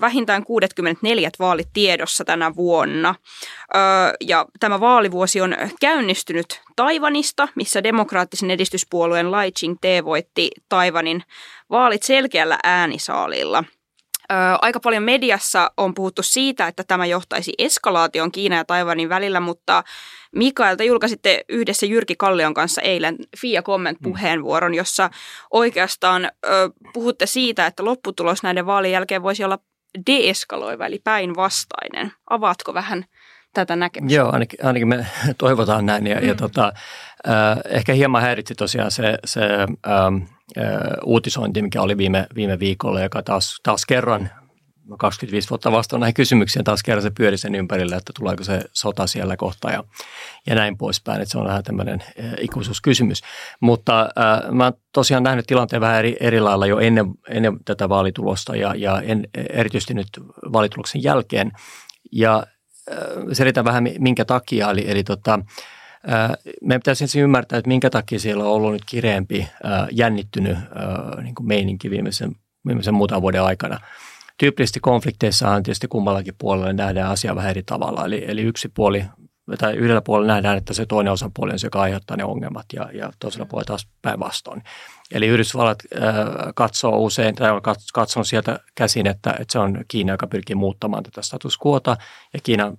[0.00, 3.14] vähintään 64 vaalit tiedossa tänä vuonna.
[4.20, 11.22] Ja tämä vaalivuosi on käynnistynyt Taivanista, missä demokraattisen edistyspuolueen Lai Ching-te voitti Taivanin
[11.70, 13.64] vaalit selkeällä äänisaalilla–
[14.62, 19.84] aika paljon mediassa on puhuttu siitä, että tämä johtaisi eskalaation Kiinan ja Taiwanin välillä, mutta
[20.34, 25.10] Mikael, te julkaisitte yhdessä Jyrki Kallion kanssa eilen FIA Comment-puheenvuoron, jossa
[25.50, 29.58] oikeastaan ö, puhutte siitä, että lopputulos näiden vaalien jälkeen voisi olla
[30.06, 32.12] deeskaloiva, eli päinvastainen.
[32.30, 33.04] Avaatko vähän
[33.52, 34.16] tätä näkemystä?
[34.16, 35.06] Joo, ainakin, ainakin me
[35.38, 36.06] toivotaan näin.
[36.06, 36.28] Ja, mm.
[36.28, 36.72] ja tota,
[37.28, 40.35] äh, ehkä hieman häiritsi tosiaan se, se ähm, äh,
[41.04, 44.30] uutisointi, mikä oli viime, viime viikolla, joka taas, taas kerran
[44.98, 49.06] 25 vuotta vastaan näihin kysymyksiin, taas kerran se pyöri sen ympärille, että tuleeko se sota
[49.06, 49.84] siellä kohta ja,
[50.46, 51.20] ja näin poispäin.
[51.22, 53.22] Että se on vähän tämmöinen äh, ikuisuuskysymys.
[53.60, 57.88] Mutta äh, mä oon tosiaan nähnyt tilanteen vähän eri, eri lailla jo ennen, ennen tätä
[57.88, 60.08] vaalitulosta ja, ja en, erityisesti nyt
[60.52, 61.52] vaalituloksen jälkeen.
[62.12, 62.46] Ja
[63.32, 64.70] selitän vähän minkä takia.
[64.70, 65.38] Eli, eli tota,
[66.62, 69.48] meidän pitäisi ensin ymmärtää, että minkä takia siellä on ollut nyt kireempi,
[69.92, 70.58] jännittynyt
[71.22, 72.32] niin kuin meininki viimeisen,
[72.66, 73.80] viimeisen muutaman vuoden aikana.
[74.38, 78.04] Tyypillisesti konflikteissahan tietysti kummallakin puolella nähdään asia vähän eri tavalla.
[78.04, 79.04] Eli, eli yksi puoli
[79.58, 82.88] tai yhdellä puolella nähdään, että se toinen osapuoli on se, joka aiheuttaa ne ongelmat ja,
[82.92, 84.62] ja toisella puolella taas päinvastoin.
[85.12, 86.14] Eli Yhdysvallat äh,
[86.54, 87.60] katsoo usein, tai on
[87.92, 91.96] katsonut sieltä käsin, että, että se on Kiina, joka pyrkii muuttamaan tätä status quota,
[92.34, 92.72] ja Kiina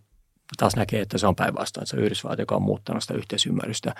[0.58, 3.96] taas näkee, että se on päinvastoin, että se on Yhdysvallat, joka on muuttanut sitä yhteisymmärrystä.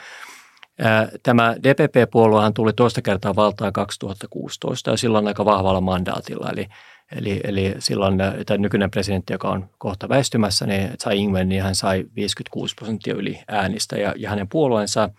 [1.24, 6.68] Tämä DPP-puoluehan tuli toista kertaa valtaan 2016 ja silloin aika vahvalla mandaatilla, eli
[7.12, 11.76] Eli, eli silloin tämä nykyinen presidentti, joka on kohta väistymässä, niin Tsai Ing-wen, niin hän
[11.76, 15.10] sai 56 prosenttia yli äänistä ja, ja hänen puolueensa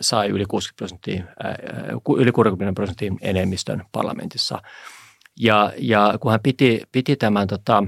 [0.00, 1.24] sai yli 60 prosenttia,
[2.18, 4.62] yli 60 prosentin enemmistön parlamentissa.
[5.40, 7.84] Ja, ja kun hän piti, piti tämän tota,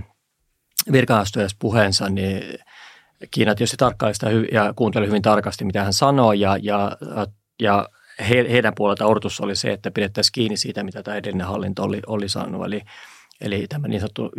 [1.59, 2.59] puheensa, niin
[3.31, 6.97] Kiina tietysti tarkkaili sitä ja kuunteli hyvin tarkasti, mitä hän sanoi ja, ja,
[7.63, 7.89] ja
[8.29, 12.01] he, heidän puolelta odotus oli se, että pidettäisiin kiinni siitä, mitä tämä edellinen hallinto oli,
[12.07, 12.67] oli saanut.
[12.67, 12.83] Eli,
[13.41, 14.31] eli tämä niin sanottu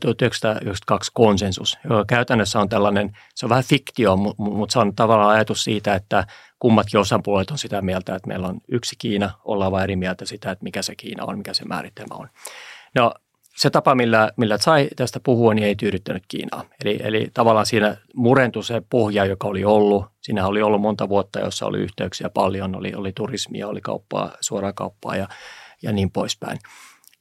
[0.00, 5.64] 1992 konsensus, joka käytännössä on tällainen, se on vähän fiktio, mutta se on tavallaan ajatus
[5.64, 6.26] siitä, että
[6.58, 10.50] kummatkin osapuolet on sitä mieltä, että meillä on yksi Kiina, ollaan vain eri mieltä sitä,
[10.50, 12.28] että mikä se Kiina on, mikä se määritelmä on.
[12.94, 13.14] No
[13.58, 16.64] se tapa, millä, millä sai tästä puhua, niin ei tyydyttänyt Kiinaa.
[16.84, 20.06] Eli, eli tavallaan siinä murentui se pohja, joka oli ollut.
[20.20, 24.72] Siinä oli ollut monta vuotta, jossa oli yhteyksiä paljon, oli, oli turismia, oli kauppaa, suoraa
[24.72, 25.28] kauppaa ja,
[25.82, 26.58] ja niin poispäin.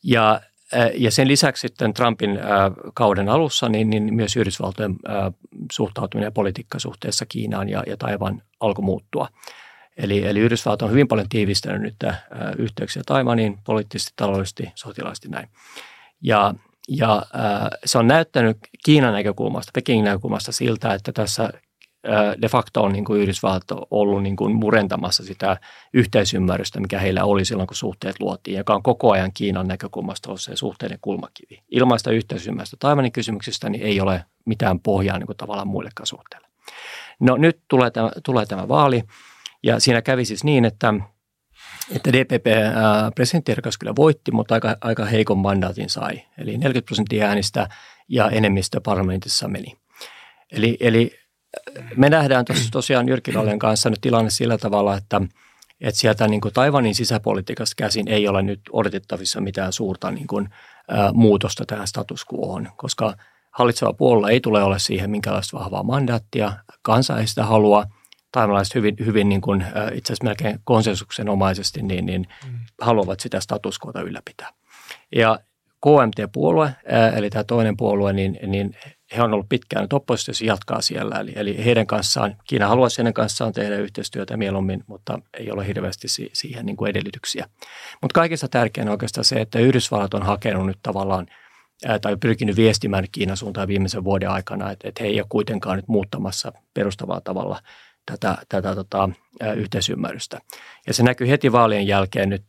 [0.03, 0.41] Ja,
[0.95, 2.39] ja sen lisäksi sitten Trumpin
[2.93, 4.95] kauden alussa, niin, niin myös Yhdysvaltojen
[5.71, 9.27] suhtautuminen ja politiikka suhteessa Kiinaan ja, ja Taivan alkoi muuttua.
[9.97, 11.95] Eli, eli Yhdysvallat on hyvin paljon tiivistänyt nyt
[12.57, 15.49] yhteyksiä Taivaniin poliittisesti, taloudellisesti, sotilaisesti näin.
[16.21, 16.53] Ja,
[16.87, 21.49] ja äh, se on näyttänyt Kiinan näkökulmasta, Pekingin näkökulmasta siltä, että tässä
[22.41, 25.57] de facto on niin kuin Yhdysvallat ollut niin kuin murentamassa sitä
[25.93, 30.41] yhteisymmärrystä, mikä heillä oli silloin, kun suhteet luotiin, joka on koko ajan Kiinan näkökulmasta ollut
[30.41, 31.63] se suhteiden kulmakivi.
[31.69, 36.47] Ilman sitä yhteisymmärrystä Taiwanin kysymyksistä niin ei ole mitään pohjaa niin kuin tavallaan muillekaan suhteille.
[37.19, 39.03] No nyt tulee tämä, tulee tämä vaali
[39.63, 40.93] ja siinä kävi siis niin, että
[41.95, 46.21] että DPP-presidenttiehdokas kyllä voitti, mutta aika, aika heikon mandaatin sai.
[46.37, 47.69] Eli 40 prosenttia äänistä
[48.07, 49.77] ja enemmistö parlamentissa meni.
[50.51, 51.11] Eli, eli
[51.95, 55.21] me nähdään tos, tosiaan Jyrki Vallen kanssa nyt tilanne sillä tavalla, että,
[55.81, 60.49] että sieltä niin kuin Taivanin sisäpolitiikasta käsin ei ole nyt odotettavissa mitään suurta niin kuin,
[60.91, 63.13] ä, muutosta tähän status quohon, koska
[63.51, 67.85] hallitseva puolella ei tule ole siihen minkälaista vahvaa mandaattia, kansa ei sitä halua–
[68.31, 72.59] taimalaiset hyvin, hyvin niin kuin, itse asiassa melkein konsensuksenomaisesti niin, niin mm.
[72.81, 74.49] haluavat sitä status quota ylläpitää.
[75.15, 75.39] Ja
[75.81, 76.75] KMT-puolue,
[77.15, 78.75] eli tämä toinen puolue, niin, niin
[79.15, 81.19] he on ollut pitkään nyt oppositiossa jatkaa siellä.
[81.19, 86.07] Eli, eli heidän kanssaan, Kiina haluaisi heidän kanssaan tehdä yhteistyötä mieluummin, mutta ei ole hirveästi
[86.33, 87.49] siihen niin kuin edellytyksiä.
[88.01, 91.27] Mutta kaikista tärkein on oikeastaan se, että Yhdysvallat on hakenut nyt tavallaan
[92.01, 95.87] tai pyrkinyt viestimään Kiinan suuntaan viimeisen vuoden aikana, että, että he ei ole kuitenkaan nyt
[95.87, 97.61] muuttamassa perustavalla tavalla–
[98.11, 99.09] tätä, tätä tota,
[99.55, 100.39] yhteisymmärrystä.
[100.87, 102.43] Ja se näkyy heti vaalien jälkeen nyt,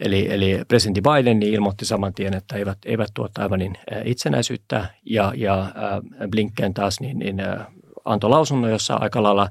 [0.00, 5.32] eli, eli presidentti Biden niin ilmoitti saman tien, että eivät, eivät tuo Taiwanin itsenäisyyttä, ja,
[5.36, 5.72] ja
[6.30, 7.36] Blinken taas niin, niin
[8.04, 9.48] antoi lausunnon, jossa aika lailla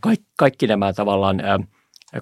[0.00, 1.42] kaikki, kaikki nämä tavallaan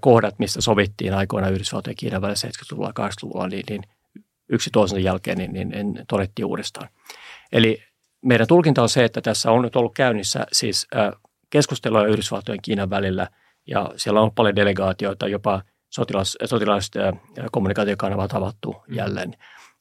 [0.01, 3.83] kohdat, mistä sovittiin aikoina Yhdysvaltojen ja Kiinan välillä 70-luvulla ja 80-luvulla, niin, niin
[4.49, 6.89] yksi toisen jälkeen niin, niin, niin todettiin uudestaan.
[7.53, 7.83] Eli
[8.23, 10.87] meidän tulkinta on se, että tässä on nyt ollut käynnissä siis
[11.57, 13.29] keskustelua Yhdysvaltojen ja Kiinan välillä
[13.67, 16.95] ja siellä on paljon delegaatioita, jopa sotilas, sotilaiset
[17.53, 18.95] kommunikaatiokanavat avattu mm.
[18.95, 19.37] jälleen.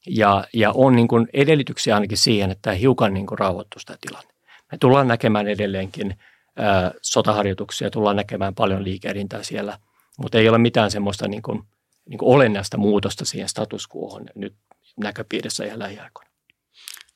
[0.06, 4.32] Ja, ja on niin kuin edellytyksiä ainakin siihen, että hiukan niin kuin rauhoittuu sitä tilanne.
[4.72, 6.18] Me tullaan näkemään edelleenkin
[6.56, 9.78] ää, sotaharjoituksia, tullaan näkemään paljon liikehdintää siellä,
[10.18, 11.62] mutta ei ole mitään semmoista niin kuin,
[12.08, 14.54] niin kuin olennaista muutosta siihen status quohon nyt
[14.96, 16.30] näköpiirissä ja lähiaikoina.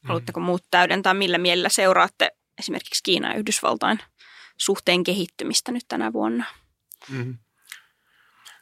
[0.05, 3.99] Haluatteko muut täydentää, millä mielellä seuraatte esimerkiksi Kiina ja Yhdysvaltain
[4.61, 6.45] suhteen kehittymistä nyt tänä vuonna?
[7.11, 7.39] Mm.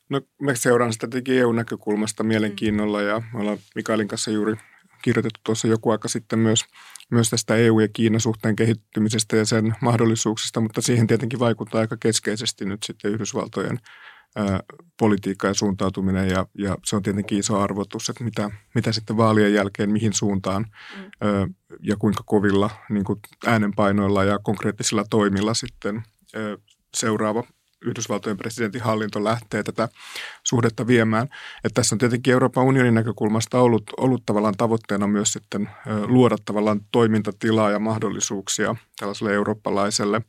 [0.09, 4.57] No mä seuraan sitä tietenkin EU-näkökulmasta mielenkiinnolla ja me ollaan Mikaelin kanssa juuri
[5.03, 6.65] kirjoitettu tuossa joku aika sitten myös,
[7.11, 11.97] myös tästä EU- ja Kiinan suhteen kehittymisestä ja sen mahdollisuuksista, mutta siihen tietenkin vaikuttaa aika
[12.01, 13.79] keskeisesti nyt sitten Yhdysvaltojen
[14.37, 14.61] ää,
[14.99, 19.55] politiikka ja suuntautuminen ja, ja se on tietenkin iso arvotus, että mitä, mitä sitten vaalien
[19.55, 20.63] jälkeen, mihin suuntaan
[20.97, 21.03] mm.
[21.21, 21.49] ää,
[21.83, 25.97] ja kuinka kovilla niin kuin äänenpainoilla ja konkreettisilla toimilla sitten
[26.35, 26.57] ää,
[26.97, 27.45] seuraava
[27.85, 29.89] Yhdysvaltojen presidentin hallinto lähtee tätä
[30.45, 31.29] suhdetta viemään.
[31.65, 35.71] Että tässä on tietenkin Euroopan unionin näkökulmasta ollut, ollut tavallaan tavoitteena myös sitten
[36.07, 40.23] luoda tavallaan toimintatilaa ja mahdollisuuksia tällaiselle eurooppalaiselle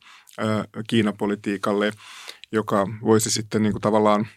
[0.88, 1.92] Kiinapolitiikalle,
[2.52, 4.28] joka voisi sitten niin kuin tavallaan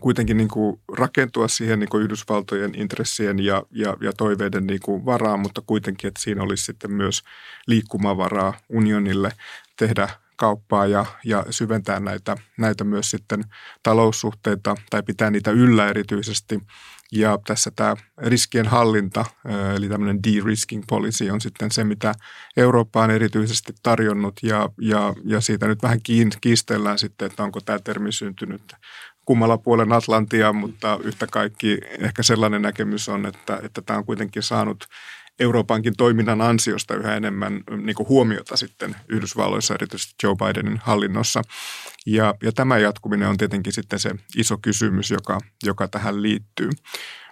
[0.00, 5.04] kuitenkin niin kuin rakentua siihen niin kuin Yhdysvaltojen intressien ja, ja, ja toiveiden niin kuin
[5.04, 7.22] varaan, mutta kuitenkin, että siinä olisi sitten myös
[7.66, 9.32] liikkumavaraa unionille
[9.76, 13.44] tehdä kauppaa ja, ja syventää näitä, näitä myös sitten
[13.82, 16.60] taloussuhteita tai pitää niitä yllä erityisesti.
[17.12, 19.24] Ja tässä tämä riskien hallinta,
[19.76, 22.14] eli tämmöinen de-risking policy on sitten se, mitä
[22.56, 26.00] Eurooppa on erityisesti tarjonnut ja, ja, ja siitä nyt vähän
[26.40, 28.62] kiistellään sitten, että onko tämä termi syntynyt
[29.24, 34.42] kummalla puolen Atlantia, mutta yhtä kaikki ehkä sellainen näkemys on, että, että tämä on kuitenkin
[34.42, 34.84] saanut
[35.40, 41.42] Euroopankin toiminnan ansiosta yhä enemmän niin kuin huomiota sitten Yhdysvalloissa, erityisesti Joe Bidenin hallinnossa.
[42.06, 46.70] Ja, ja tämä jatkuminen on tietenkin sitten se iso kysymys, joka, joka tähän liittyy.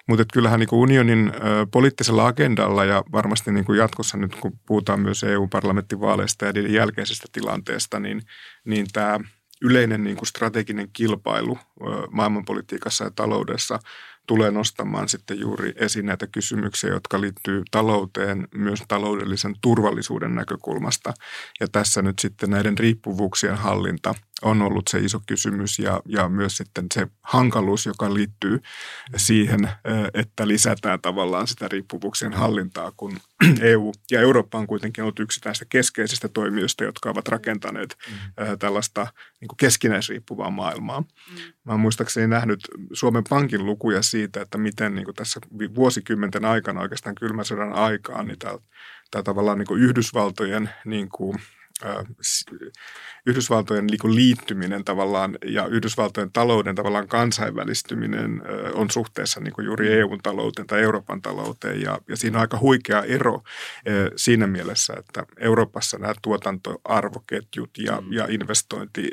[0.09, 5.01] Mutta kyllähän niin unionin ö, poliittisella agendalla ja varmasti niin kuin jatkossa nyt, kun puhutaan
[5.01, 8.23] myös EU-parlamenttivaaleista ja niiden jälkeisestä tilanteesta, niin,
[8.65, 9.21] niin tämä
[9.63, 13.79] yleinen niin kuin strateginen kilpailu ö, maailmanpolitiikassa ja taloudessa–
[14.27, 21.13] tulee nostamaan sitten juuri esiin näitä kysymyksiä, jotka liittyy talouteen myös taloudellisen turvallisuuden näkökulmasta.
[21.61, 26.57] Ja tässä nyt sitten näiden riippuvuuksien hallinta on ollut se iso kysymys ja, ja myös
[26.57, 28.61] sitten se hankaluus, joka liittyy
[29.17, 29.71] siihen,
[30.15, 33.17] että lisätään tavallaan sitä riippuvuuksien hallintaa, kun
[33.61, 38.59] EU ja Eurooppa on kuitenkin ollut yksi näistä keskeisistä toimijoista, jotka ovat rakentaneet mm.
[38.59, 39.07] tällaista
[39.41, 41.01] niin kuin keskinäisriippuvaa maailmaa.
[41.01, 41.07] Mm.
[41.65, 42.61] Mä muistaakseni nähnyt
[42.93, 45.41] Suomen Pankin lukuja siitä, että miten niin kuin tässä
[45.75, 48.59] vuosikymmenten aikana oikeastaan kylmän sodan aikaan, niin tämä,
[49.11, 51.39] tämä tavallaan niin kuin Yhdysvaltojen niin kuin
[53.27, 58.43] Yhdysvaltojen niin liittyminen tavallaan ja Yhdysvaltojen talouden tavallaan kansainvälistyminen
[58.75, 61.81] on suhteessa niin kuin juuri EU-talouteen tai Euroopan talouteen.
[61.81, 63.43] Ja, ja siinä on aika huikea ero
[64.17, 68.13] siinä mielessä, että Euroopassa nämä tuotantoarvoketjut ja, mm.
[68.13, 69.11] ja investointi,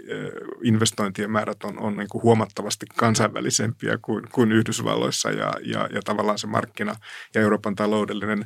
[0.64, 6.38] investointien määrät on, on niin kuin huomattavasti kansainvälisempiä kuin, kuin Yhdysvalloissa ja, ja, ja tavallaan
[6.38, 6.96] se markkina
[7.36, 8.46] ja Euroopan taloudellinen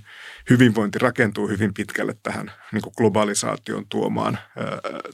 [0.50, 4.38] hyvinvointi rakentuu hyvin pitkälle tähän niin kuin globalisaation tuomaan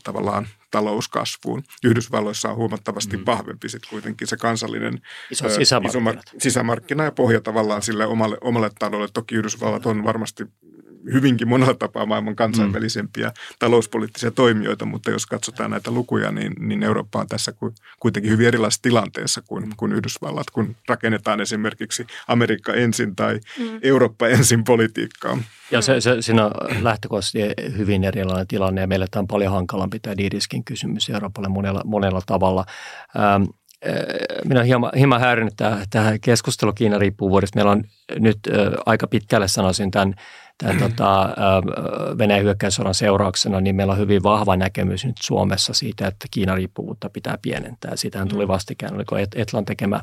[0.03, 0.38] tavallaan
[0.71, 1.63] talouskasvuun.
[1.83, 3.23] Yhdysvalloissa on huomattavasti mm.
[3.25, 6.11] vahvempi sitten kuitenkin se kansallinen Iso sisämarkkina.
[6.11, 9.11] Iso sisämarkkina ja pohja tavallaan sille omalle, omalle taloudelle.
[9.13, 10.45] Toki Yhdysvallat on varmasti
[11.13, 13.33] hyvinkin monella tapaa maailman kansainvälisempiä mm.
[13.59, 17.53] talouspoliittisia toimijoita, mutta jos katsotaan näitä lukuja, niin, niin Eurooppa on tässä
[17.99, 23.79] kuitenkin hyvin erilaisessa tilanteessa kuin, kuin Yhdysvallat, kun rakennetaan esimerkiksi Amerikka ensin tai mm.
[23.81, 25.37] Eurooppa ensin politiikkaa.
[25.71, 26.51] Ja se, se, siinä on
[26.83, 27.39] lähtökohtaisesti
[27.77, 32.21] hyvin erilainen tilanne ja meille tämä on paljon hankalampi tämä D-riskin kysymys Euroopalle monella, monella
[32.25, 32.65] tavalla.
[33.17, 33.43] Ähm,
[33.87, 33.93] äh,
[34.45, 35.53] minä olen hieman, hieman häirinyt
[35.89, 37.57] tämä keskustelu Kiina-riippuvuudesta.
[37.57, 37.83] Meillä on
[38.19, 40.15] nyt äh, aika pitkälle sanoisin tämän
[40.63, 41.29] tämän tota,
[42.17, 47.09] Venäjän hyökkäyssodan seurauksena, niin meillä on hyvin vahva näkemys nyt Suomessa siitä, että Kiinan riippuvuutta
[47.09, 47.95] pitää pienentää.
[47.95, 48.47] Siitähän tuli mm.
[48.47, 50.01] vastikään, oliko Etlan tekemä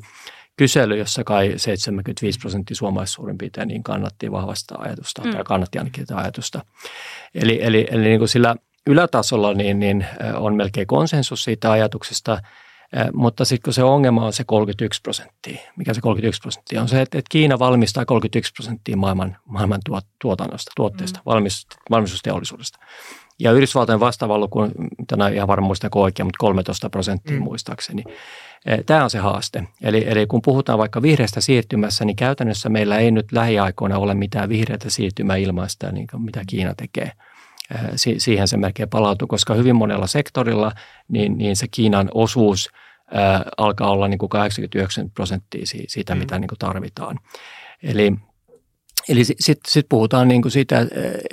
[0.57, 5.31] kysely, jossa kai 75 prosenttia suomalaisista suurin piirtein niin kannatti vahvasta ajatusta, mm.
[5.31, 6.65] tai kannatti ainakin tätä ajatusta.
[7.35, 12.39] Eli, eli, eli niin kuin sillä ylätasolla niin, niin on melkein konsensus siitä ajatuksesta–
[13.13, 17.03] mutta sitten kun se ongelma on se 31 prosenttia, mikä se 31 prosenttia on se,
[17.03, 19.81] että, että Kiina valmistaa 31 prosenttia maailman, maailman
[20.23, 21.45] tuotannosta, tuotteista, mm.
[21.91, 22.79] valmistusteollisuudesta.
[23.39, 24.59] Ja Yhdysvaltojen vastaava luku,
[25.07, 27.43] tänään ihan varmaan muistanko oikein, mutta 13 prosenttia mm.
[27.43, 28.05] muistaakseni.
[28.87, 29.69] Tämä on se haaste.
[29.83, 34.49] Eli, eli kun puhutaan vaikka vihreästä siirtymässä, niin käytännössä meillä ei nyt lähiaikoina ole mitään
[34.49, 37.13] vihreätä siirtymää ilman sitä, niin mitä Kiina tekee–
[38.19, 40.73] siihen se melkein palautuu, koska hyvin monella sektorilla
[41.09, 42.69] niin, niin se Kiinan osuus
[43.13, 46.19] ää, alkaa olla niin kuin 89 prosenttia siitä, mm.
[46.19, 47.19] mitä niin kuin tarvitaan.
[47.83, 48.13] Eli
[49.09, 50.87] Eli sitten sit puhutaan niin kuin siitä,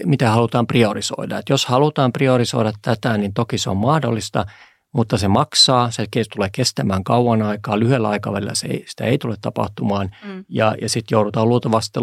[0.06, 1.38] mitä halutaan priorisoida.
[1.38, 4.46] Et jos halutaan priorisoida tätä, niin toki se on mahdollista,
[4.94, 9.36] mutta se maksaa, se tulee kestämään kauan aikaa, lyhyellä aikavälillä se ei, sitä ei tule
[9.42, 10.46] tapahtumaan mm.
[10.50, 12.00] ja, ja sitten joudutaan luultavasti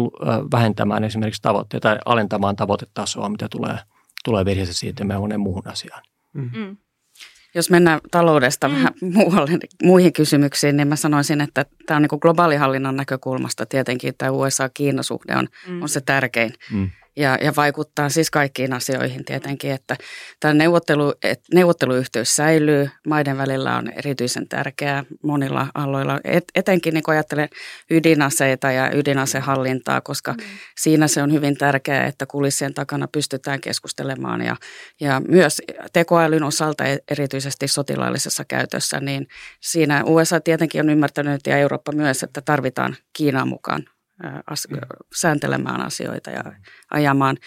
[0.51, 3.77] vähentämään esimerkiksi tavoitteita tai alentamaan tavoitetasoa, mitä tulee
[4.23, 6.03] tulee virheessä siirtymään monen muuhun asiaan.
[6.33, 6.49] Mm.
[6.55, 6.77] Mm.
[7.55, 8.73] Jos mennään taloudesta mm.
[8.73, 9.51] vähän muualle,
[9.83, 15.47] muihin kysymyksiin, niin mä sanoisin, että tämä on niin globaalihallinnan näkökulmasta tietenkin tämä USA-Kiina-suhde on,
[15.67, 15.81] mm.
[15.81, 16.53] on se tärkein.
[16.71, 19.97] Mm ja, ja vaikuttaa siis kaikkiin asioihin tietenkin, että
[20.39, 27.03] tämä neuvottelu, että neuvotteluyhteys säilyy, maiden välillä on erityisen tärkeää monilla aloilla, et, etenkin niin
[27.03, 27.49] kun ajattelen
[27.89, 30.37] ydinaseita ja ydinasehallintaa, koska mm.
[30.77, 34.41] siinä se on hyvin tärkeää, että kulissien takana pystytään keskustelemaan.
[34.41, 34.55] Ja,
[34.99, 35.61] ja myös
[35.93, 39.27] tekoälyn osalta e, erityisesti sotilaallisessa käytössä, niin
[39.59, 43.85] siinä USA tietenkin on ymmärtänyt ja Eurooppa myös, että tarvitaan Kiinaa mukaan
[44.47, 44.77] as- mm.
[45.15, 46.43] sääntelemään asioita ja
[46.91, 47.37] ajamaan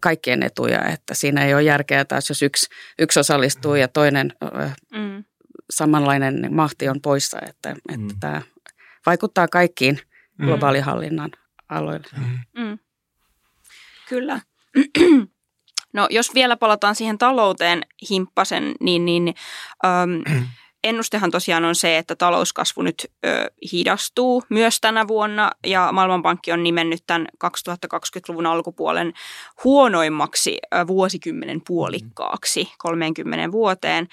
[0.00, 0.84] kaikkien etuja.
[0.84, 2.66] Että siinä ei ole järkeä taas, jos yksi,
[2.98, 4.32] yksi osallistuu ja toinen
[4.92, 5.24] mm.
[5.70, 7.38] samanlainen mahti on poissa.
[7.48, 8.20] Että, että mm.
[8.20, 8.42] tämä
[9.06, 10.00] vaikuttaa kaikkiin
[10.38, 10.46] mm.
[10.46, 11.30] globaalihallinnan
[11.68, 12.06] aloille.
[12.16, 12.64] Mm.
[12.64, 12.78] Mm.
[14.08, 14.40] Kyllä.
[15.92, 19.34] No jos vielä palataan siihen talouteen himppasen, niin, niin
[19.84, 20.42] ähm,
[20.88, 26.62] ennustehan tosiaan on se, että talouskasvu nyt ö, hidastuu myös tänä vuonna ja Maailmanpankki on
[26.62, 29.12] nimennyt tämän 2020-luvun alkupuolen
[29.64, 34.08] huonoimmaksi ö, vuosikymmenen puolikkaaksi 30 vuoteen.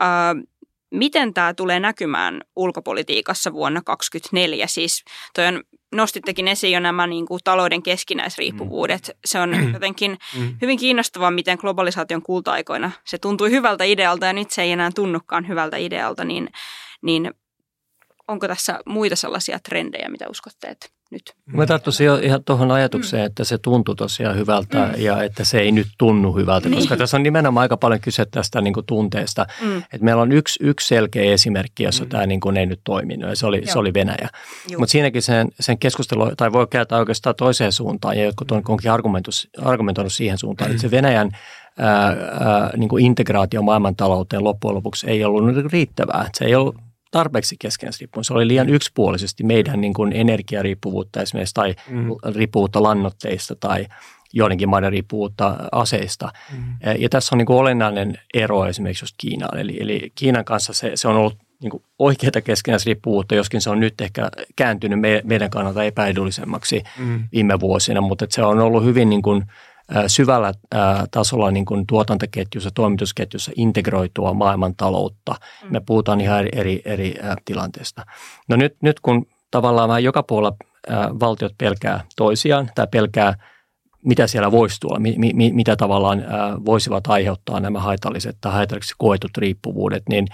[0.00, 0.48] Ö,
[0.90, 4.66] miten tämä tulee näkymään ulkopolitiikassa vuonna 2024?
[4.66, 5.04] Siis
[5.34, 5.62] toi on
[5.92, 9.08] nostittekin esiin jo nämä niin kuin, talouden keskinäisriippuvuudet.
[9.08, 9.18] Mm.
[9.24, 10.56] Se on jotenkin mm.
[10.62, 15.48] hyvin kiinnostavaa, miten globalisaation kulta-aikoina se tuntui hyvältä idealta ja nyt se ei enää tunnukaan
[15.48, 16.48] hyvältä idealta, niin,
[17.02, 17.34] niin
[18.28, 21.22] onko tässä muita sellaisia trendejä, mitä uskotte, että nyt.
[21.46, 23.26] Mä tarttuisin jo ihan tuohon ajatukseen, mm.
[23.26, 25.02] että se tuntui tosiaan hyvältä mm.
[25.02, 26.78] ja että se ei nyt tunnu hyvältä, niin.
[26.78, 29.46] koska tässä on nimenomaan aika paljon kyse tästä niin kuin tunteesta.
[29.62, 29.78] Mm.
[29.78, 32.10] Että meillä on yksi, yksi selkeä esimerkki, jossa mm.
[32.10, 34.28] tämä niin kuin ei nyt toiminut ja se oli, se oli Venäjä.
[34.78, 38.62] Mutta siinäkin sen, sen keskustelu, tai voi kääntää oikeastaan toiseen suuntaan ja jotkut on
[39.64, 40.74] argumentoinut siihen suuntaan, mm.
[40.74, 41.30] että se Venäjän
[41.78, 46.30] ää, ää, niin kuin integraatio maailmantalouteen loppujen lopuksi ei ollut riittävää.
[46.34, 48.26] Se ei ollut tarpeeksi keskenäisriippuvuus.
[48.26, 52.08] Se oli liian yksipuolisesti meidän niin kuin energiariippuvuutta esimerkiksi tai mm.
[52.34, 53.86] riippuvuutta lannoitteista tai
[54.32, 56.32] joidenkin maiden riippuvuutta aseista.
[56.52, 56.62] Mm.
[56.98, 59.58] Ja tässä on niin kuin olennainen ero esimerkiksi just Kiinaan.
[59.58, 63.80] Eli, eli Kiinan kanssa se, se on ollut niin kuin oikeaa keskenäisriippuvuutta, joskin se on
[63.80, 67.28] nyt ehkä kääntynyt me, meidän kannalta epäedullisemmaksi mm.
[67.32, 69.44] viime vuosina, mutta se on ollut hyvin niin kuin,
[70.06, 70.52] syvällä
[71.10, 75.34] tasolla niin kuin tuotantoketjussa, toimitusketjussa integroitua maailmantaloutta.
[75.64, 75.72] Mm.
[75.72, 77.14] Me puhutaan ihan eri, eri, eri
[77.44, 78.06] tilanteesta.
[78.48, 80.56] No nyt, nyt kun tavallaan joka puolella
[81.20, 83.34] valtiot pelkää toisiaan tai pelkää
[84.04, 86.24] mitä siellä voisi tulla, mi, mi, mitä tavallaan
[86.64, 90.26] voisivat aiheuttaa nämä haitalliset tai haitalliseksi koetut riippuvuudet, niin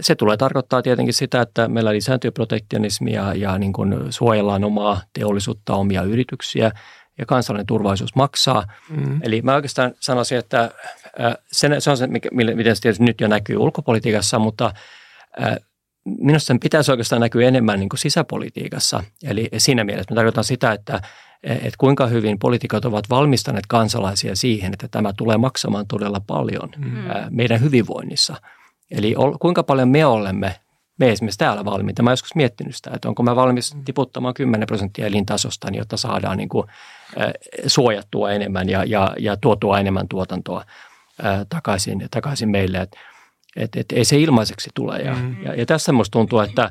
[0.00, 5.74] se tulee tarkoittaa tietenkin sitä, että meillä lisääntyy protektionismia ja niin kuin suojellaan omaa teollisuutta,
[5.74, 6.70] omia yrityksiä
[7.20, 8.64] ja kansallinen turvallisuus maksaa.
[8.90, 9.20] Mm.
[9.22, 10.70] Eli mä oikeastaan sanoisin, että
[11.52, 14.74] se, se on se, miten se tietysti nyt jo näkyy ulkopolitiikassa, mutta
[16.04, 19.04] minusta sen pitäisi oikeastaan näkyä enemmän niin kuin sisäpolitiikassa.
[19.22, 21.00] Eli siinä mielessä me tarkoitan sitä, että,
[21.42, 27.04] että kuinka hyvin poliitikot ovat valmistaneet kansalaisia siihen, että tämä tulee maksamaan todella paljon mm.
[27.30, 28.36] meidän hyvinvoinnissa.
[28.90, 30.60] Eli kuinka paljon me olemme,
[31.00, 32.02] me esimerkiksi täällä valmiita.
[32.02, 33.84] Mä joskus miettinyt sitä, että onko mä valmis mm.
[33.84, 36.66] tiputtamaan 10 prosenttia elintasosta, jotta saadaan niin kuin,
[37.66, 40.64] suojattua enemmän ja, ja, ja tuotua enemmän tuotantoa
[41.48, 42.78] takaisin, takaisin meille.
[42.78, 42.98] Että
[43.56, 44.98] että et ei se ilmaiseksi tule.
[44.98, 45.42] Ja, mm.
[45.44, 46.70] ja, ja tässä minusta tuntuu, että,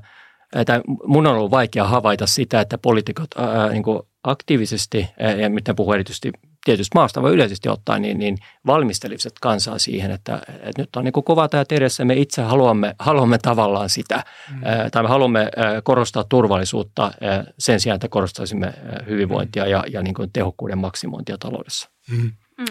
[0.55, 3.83] että mun on ollut vaikea havaita sitä, että poliitikot ää, niin
[4.23, 5.07] aktiivisesti,
[5.41, 6.31] ja mitä puhuu erityisesti
[6.65, 11.13] tietysti maasta, vaan yleisesti ottaen, niin, niin valmistelisivat kansaa siihen, että, että nyt on niin
[11.13, 14.61] kuin kova tämä edessä, me itse haluamme, haluamme tavallaan sitä, mm.
[14.91, 15.51] tai me haluamme
[15.83, 17.11] korostaa turvallisuutta
[17.59, 18.73] sen sijaan, että korostaisimme
[19.07, 21.89] hyvinvointia ja, ja niin kuin tehokkuuden maksimointia taloudessa.
[22.11, 22.31] Mm.
[22.57, 22.65] Mm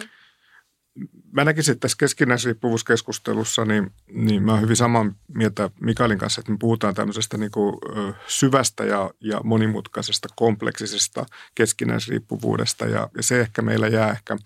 [1.33, 6.53] mä näkisin, että tässä keskinäisriippuvuuskeskustelussa, niin, niin mä oon hyvin samaa mieltä Mikaelin kanssa, että
[6.53, 7.77] me puhutaan tämmöisestä niin kuin,
[8.27, 12.87] syvästä ja, ja monimutkaisesta, kompleksisesta keskinäisriippuvuudesta.
[12.87, 14.37] Ja, ja se ehkä meillä jää ehkä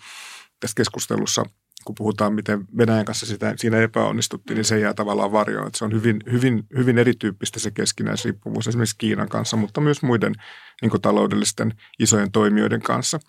[0.61, 1.45] tässä keskustelussa–
[1.85, 5.67] kun puhutaan, miten Venäjän kanssa sitä, siinä epäonnistuttiin, niin se jää tavallaan varjoon.
[5.67, 10.35] Että se on hyvin, hyvin, hyvin erityyppistä se keskinäisriippuvuus esimerkiksi Kiinan kanssa, mutta myös muiden
[10.83, 13.21] niin taloudellisten isojen toimijoiden kanssa.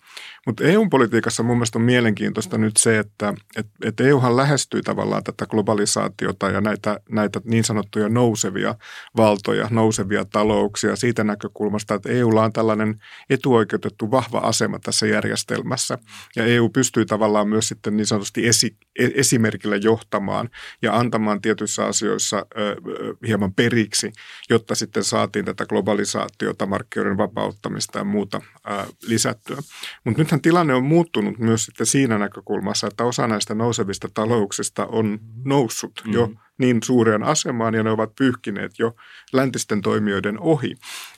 [0.46, 5.46] Mutta EU-politiikassa mun mielestä on mielenkiintoista nyt se, että et, et EUhan lähestyy tavallaan tätä
[5.46, 8.74] globalisaatiota ja näitä, näitä niin sanottuja nousevia
[9.16, 15.98] valtoja, nousevia talouksia siitä näkökulmasta, että EUlla on tällainen etuoikeutettu vahva asema tässä järjestelmässä.
[16.36, 20.50] Ja EU pystyy tavallaan myös sitten niin sanotusti esi, e, esimerkillä johtamaan
[20.82, 22.76] ja antamaan tietyissä asioissa ö,
[23.26, 24.12] hieman periksi,
[24.50, 28.70] jotta sitten saatiin tätä globalisaatiota, markkinoiden vapauttamista ja muuta ö,
[29.06, 29.56] lisättyä.
[30.04, 35.18] Mutta nythän tilanne on muuttunut myös sitten siinä näkökulmassa, että osa näistä nousevista talouksista on
[35.44, 36.12] noussut mm-hmm.
[36.12, 38.94] jo niin suureen asemaan ja ne ovat pyyhkineet jo
[39.32, 40.74] läntisten toimijoiden ohi.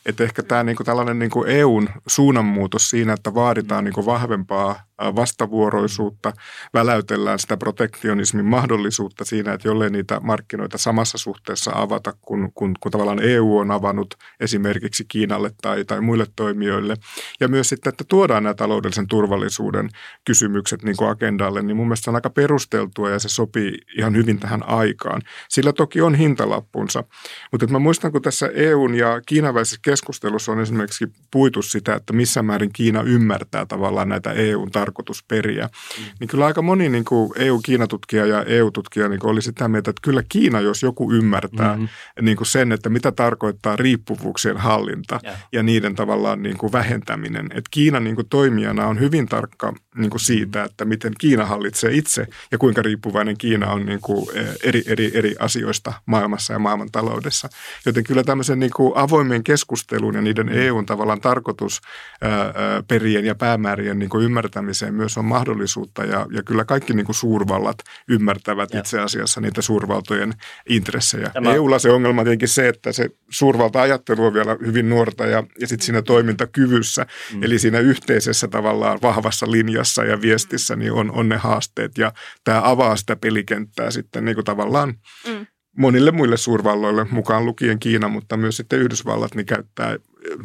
[0.06, 4.06] Että ehkä tämä niin kuin tällainen niin kuin EUn suunnanmuutos siinä, että vaaditaan niin kuin
[4.06, 6.32] vahvempaa vastavuoroisuutta,
[6.74, 12.92] väläytellään sitä protektionismin mahdollisuutta siinä, että jollei niitä markkinoita samassa suhteessa avata, kun, kun, kun
[12.92, 16.96] tavallaan EU on avannut esimerkiksi Kiinalle tai, tai muille toimijoille.
[17.40, 19.88] Ja myös sitten, että tuodaan nämä taloudellisen turvallisuuden
[20.24, 24.16] kysymykset niin kuin agendalle, niin mun mielestä se on aika perusteltua ja se sopii ihan
[24.16, 25.22] hyvin tähän aikaan.
[25.48, 27.04] Sillä toki on hintalappunsa,
[27.52, 32.12] mutta mä muistan, kun tässä EUn ja Kiinan välisessä keskustelussa on esimerkiksi puitu sitä, että
[32.12, 36.04] missä määrin Kiina ymmärtää tavallaan näitä EUn tarkoitusperiä, mm.
[36.20, 40.22] niin kyllä aika moni niin kuin EU-Kiinatutkija ja EU-tutkija niin oli sitä mieltä, että kyllä
[40.28, 42.24] Kiina, jos joku ymmärtää mm-hmm.
[42.24, 45.48] niin kuin sen, että mitä tarkoittaa riippuvuuksien hallinta yeah.
[45.52, 47.46] ja niiden tavallaan niin kuin vähentäminen.
[47.50, 51.92] Että Kiina niin kuin toimijana on hyvin tarkka niin kuin siitä, että miten Kiina hallitsee
[51.92, 56.58] itse ja kuinka riippuvainen Kiina on niin kuin e, eri, eri, eri asioista maailmassa ja
[56.58, 57.48] maailman taloudessa.
[57.86, 64.08] Joten kyllä tämmöisen niin kuin avoimen keskustelun ja niiden EUn tavallaan tarkoitusperien ja päämäärien niin
[64.08, 68.80] kuin ymmärtämiseen myös on mahdollisuutta ja, ja kyllä kaikki niin kuin suurvallat ymmärtävät ja.
[68.80, 70.34] itse asiassa niitä suurvaltojen
[70.68, 71.30] intressejä.
[71.32, 71.54] Tämä...
[71.54, 75.68] EUlla se ongelma on tietenkin se, että se suurvalta-ajattelu on vielä hyvin nuorta ja, ja
[75.68, 77.42] sitten siinä toimintakyvyssä, mm.
[77.42, 82.12] eli siinä yhteisessä tavallaan vahvassa linjassa ja viestissä niin on, on ne haasteet ja
[82.44, 84.94] tämä avaa sitä pelikenttää sitten niin kuin tavallaan
[85.26, 85.46] mm.
[85.78, 89.96] monille muille suurvalloille, mukaan lukien Kiina, mutta myös sitten Yhdysvallat, niin käyttää,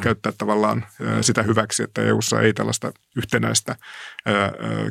[0.01, 0.85] käyttää tavallaan
[1.21, 3.75] sitä hyväksi, että EUssa ei tällaista yhtenäistä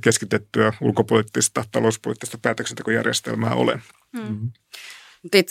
[0.03, 3.81] keskitettyä ulkopoliittista, talouspoliittista päätöksentekojärjestelmää ole.
[4.13, 4.51] Mm.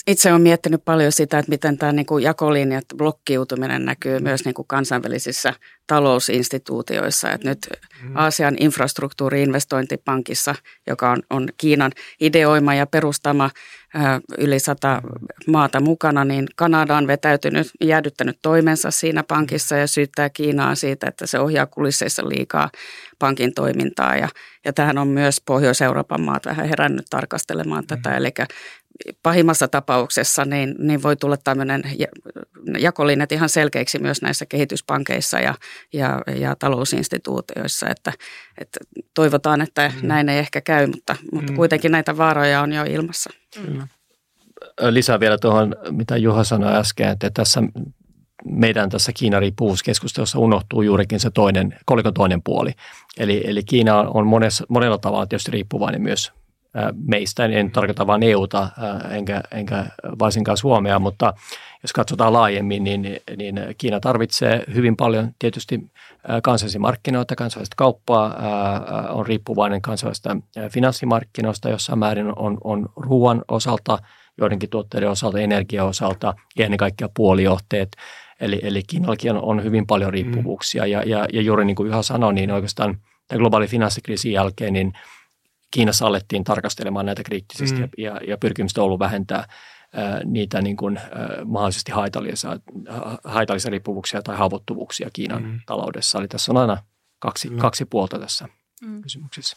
[0.06, 4.54] Itse olen miettinyt paljon sitä, että miten tämä niin kuin jakolinjat, blokkiutuminen näkyy myös niin
[4.54, 5.54] kuin kansainvälisissä
[5.86, 7.30] talousinstituutioissa.
[7.30, 7.58] Että nyt
[8.02, 8.16] mm.
[8.16, 10.54] Aasian infrastruktuuriinvestointipankissa,
[10.86, 13.50] joka on, on Kiinan ideoima ja perustama
[14.38, 15.02] yli sata
[15.46, 21.26] maata mukana, niin Kanada on vetäytynyt, jäädyttänyt toimensa siinä pankissa ja syyttää Kiinaa siitä, että
[21.26, 22.70] se ohjaa kulisseissa liikaa
[23.18, 24.16] pankin toimintaa.
[24.16, 24.28] Ja,
[24.64, 28.10] ja tähän on myös Pohjois-Euroopan maat vähän herännyt tarkastelemaan tätä.
[28.10, 28.16] Mm.
[28.16, 28.30] Eli
[29.22, 31.82] pahimmassa tapauksessa niin, niin voi tulla tämmöinen
[32.78, 35.54] jakolinjat ihan selkeiksi myös näissä kehityspankeissa ja,
[35.92, 38.12] ja, ja talousinstituutioissa, että,
[38.58, 38.80] että
[39.14, 40.08] toivotaan, että mm.
[40.08, 41.56] näin ei ehkä käy, mutta, mutta mm.
[41.56, 43.30] kuitenkin näitä vaaroja on jo ilmassa.
[43.68, 43.82] Mm.
[44.90, 47.62] Lisää vielä tuohon, mitä Juha sanoi äsken, että tässä
[48.44, 52.72] meidän tässä Kiina-riippuvuuskeskustelussa unohtuu juurikin se toinen, kolikon toinen puoli.
[53.18, 56.32] Eli, eli Kiina on monessa, monella tavalla tietysti riippuvainen myös
[57.06, 58.68] meistä, en tarkoita vain EUta
[59.10, 59.86] enkä, enkä
[60.18, 61.34] varsinkaan Suomea, mutta
[61.82, 65.90] jos katsotaan laajemmin, niin, niin Kiina tarvitsee hyvin paljon tietysti
[66.42, 68.36] kansallisia markkinoita, kansallista kauppaa,
[69.10, 70.36] on riippuvainen kansallisista
[70.70, 73.98] finanssimarkkinoista, jossa määrin on, on ruoan osalta,
[74.38, 77.88] joidenkin tuotteiden osalta, energian osalta ja ennen kaikkea puolijohteet.
[78.40, 82.34] Eli, eli Kiinallakin on, hyvin paljon riippuvuuksia ja, ja, ja juuri niin kuin Juha sanoi,
[82.34, 82.96] niin oikeastaan
[83.28, 84.92] tämän globaalin finanssikriisin jälkeen niin–
[85.70, 87.88] Kiinassa alettiin tarkastelemaan näitä kriittisesti mm.
[87.98, 89.48] ja, ja pyrkimystä on ollut vähentää
[89.94, 91.00] ää, niitä niin kuin,
[91.44, 92.50] mahdollisesti haitallisia,
[93.24, 95.60] haitallisia riippuvuuksia tai haavoittuvuuksia Kiinan mm.
[95.66, 96.18] taloudessa.
[96.18, 96.76] Eli tässä on aina
[97.18, 97.58] kaksi, mm.
[97.58, 98.48] kaksi puolta tässä
[98.82, 99.02] mm.
[99.02, 99.56] kysymyksessä.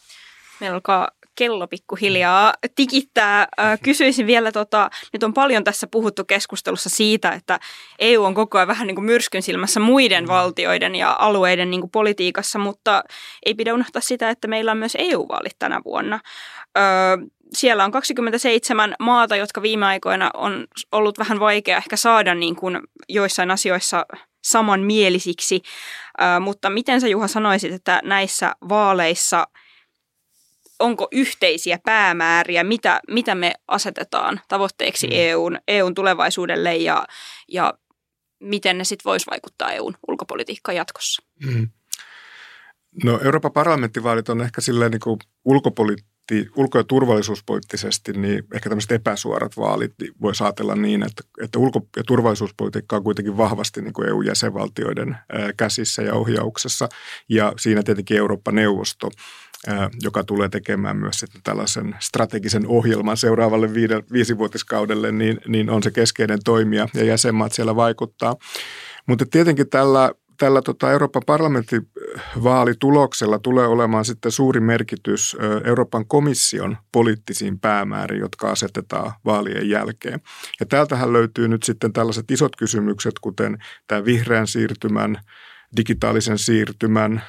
[0.60, 3.48] Meillä alkaa kello pikkuhiljaa tikittää.
[3.84, 7.60] Kysyisin vielä, tota, nyt on paljon tässä puhuttu keskustelussa siitä, että
[8.00, 11.92] EU on koko ajan vähän niin kuin myrskyn silmässä muiden valtioiden ja alueiden niin kuin
[11.92, 13.04] politiikassa, mutta
[13.46, 16.20] ei pidä unohtaa sitä, että meillä on myös EU-vaalit tänä vuonna.
[17.54, 22.80] siellä on 27 maata, jotka viime aikoina on ollut vähän vaikea ehkä saada niin kuin
[23.10, 24.06] joissain asioissa
[24.44, 25.62] samanmielisiksi,
[26.40, 29.48] mutta miten sä Juha sanoisit, että näissä vaaleissa–
[30.84, 35.14] onko yhteisiä päämääriä, mitä, mitä me asetetaan tavoitteeksi mm.
[35.16, 37.06] EUn, EUn tulevaisuudelle ja,
[37.48, 37.74] ja
[38.40, 41.24] miten ne sitten voisi vaikuttaa EUn ulkopolitiikkaan jatkossa?
[41.46, 41.70] Mm.
[43.04, 48.92] No Euroopan parlamenttivaalit on ehkä silleen niin kuin ulkopoliitti, ulko- ja turvallisuuspoliittisesti niin ehkä tämmöiset
[48.92, 53.94] epäsuorat vaalit niin voisi ajatella niin, että, että ulko- ja turvallisuuspolitiikka on kuitenkin vahvasti niin
[53.94, 55.18] kuin EU-jäsenvaltioiden
[55.58, 56.90] käsissä ja ohjauksessa
[57.30, 59.12] ja siinä tietenkin Eurooppa-neuvosto
[60.02, 63.74] joka tulee tekemään myös sitten tällaisen strategisen ohjelman seuraavalle
[64.14, 68.36] viisivuotiskaudelle, niin, niin on se keskeinen toimija ja jäsenmaat siellä vaikuttaa.
[69.08, 77.60] Mutta tietenkin tällä tällä tota Euroopan parlamenttivaalituloksella tulee olemaan sitten suuri merkitys Euroopan komission poliittisiin
[77.60, 80.22] päämääriin, jotka asetetaan vaalien jälkeen.
[80.60, 83.58] Ja täältähän löytyy nyt sitten tällaiset isot kysymykset, kuten
[83.88, 85.18] tämä vihreän siirtymän
[85.78, 87.22] digitaalisen siirtymän,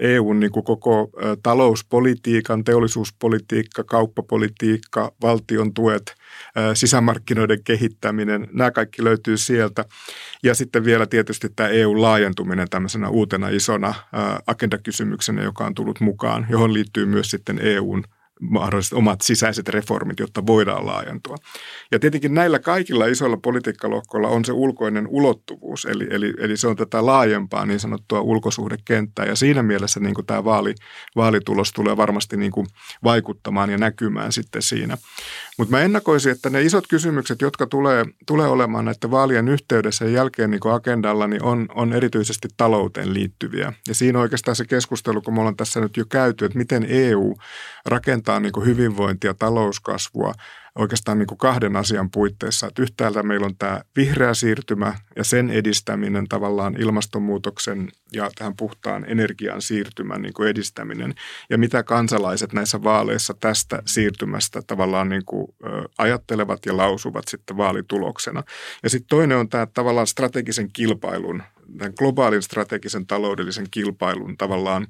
[0.00, 1.10] EUn niin kuin koko
[1.42, 6.14] talouspolitiikan, teollisuuspolitiikka, kauppapolitiikka, valtion tuet,
[6.74, 9.84] sisämarkkinoiden kehittäminen, nämä kaikki löytyy sieltä.
[10.42, 13.94] Ja sitten vielä tietysti tämä EU-laajentuminen tämmöisenä uutena isona
[14.46, 18.04] agendakysymyksenä, joka on tullut mukaan, johon liittyy myös sitten EUn
[18.50, 21.36] mahdolliset omat sisäiset reformit, jotta voidaan laajentua.
[21.92, 26.76] Ja tietenkin näillä kaikilla isoilla politiikkalohkoilla on se ulkoinen ulottuvuus, eli, eli, eli se on
[26.76, 30.74] tätä laajempaa niin sanottua ulkosuhdekenttää, ja siinä mielessä niin kuin tämä vaali,
[31.16, 32.66] vaalitulos tulee varmasti niin kuin
[33.04, 34.98] vaikuttamaan ja näkymään sitten siinä.
[35.58, 40.10] Mutta mä ennakoisin, että ne isot kysymykset, jotka tulee, tulee olemaan näiden vaalien yhteydessä ja
[40.10, 43.72] jälkeen niin agendalla, niin on, on erityisesti talouteen liittyviä.
[43.88, 47.34] Ja siinä oikeastaan se keskustelu, kun me ollaan tässä nyt jo käyty, että miten EU
[47.86, 50.32] rakentaa niin hyvinvointia, talouskasvua–
[50.78, 52.66] oikeastaan niin kuin kahden asian puitteissa.
[52.66, 59.04] Että yhtäältä meillä on tämä vihreä siirtymä ja sen edistäminen tavallaan ilmastonmuutoksen ja tähän puhtaan
[59.08, 61.14] energian siirtymän niin kuin edistäminen.
[61.50, 65.46] Ja mitä kansalaiset näissä vaaleissa tästä siirtymästä tavallaan niin kuin,
[65.98, 68.42] ajattelevat ja lausuvat sitten vaalituloksena.
[68.82, 71.42] Ja sitten toinen on tämä tavallaan strategisen kilpailun,
[71.78, 74.86] tämän globaalin strategisen taloudellisen kilpailun tavallaan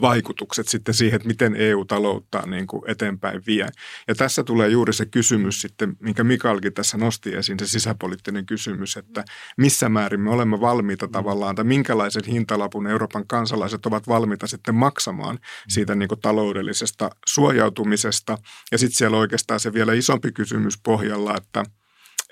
[0.00, 3.68] vaikutukset sitten siihen, että miten EU-taloutta niin kuin eteenpäin vie.
[4.08, 8.96] Ja tässä tulee juuri se kysymys sitten, minkä Mikalkin tässä nosti esiin, se sisäpoliittinen kysymys,
[8.96, 9.24] että
[9.56, 15.38] missä määrin me olemme valmiita tavallaan, tai minkälaisen hintalapun Euroopan kansalaiset ovat valmiita sitten maksamaan
[15.68, 18.38] siitä niin kuin taloudellisesta suojautumisesta.
[18.72, 21.64] Ja sitten siellä oikeastaan se vielä isompi kysymys pohjalla, että–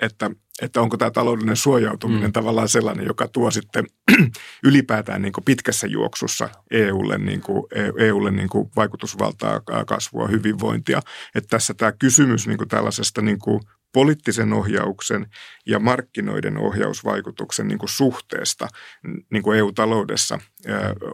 [0.01, 0.31] että,
[0.63, 2.33] että onko tämä taloudellinen suojautuminen mm.
[2.33, 3.87] tavallaan sellainen, joka tuo sitten
[4.69, 7.65] ylipäätään niin kuin pitkässä juoksussa EUlle, niin kuin,
[7.99, 11.03] EUlle niin kuin vaikutusvaltaa, kasvua, hyvinvointia.
[11.35, 13.61] Että tässä tämä kysymys niin kuin tällaisesta niin kuin
[13.95, 15.27] poliittisen ohjauksen
[15.67, 18.69] ja markkinoiden ohjausvaikutuksen niin kuin suhteesta
[19.31, 20.39] niin kuin EU-taloudessa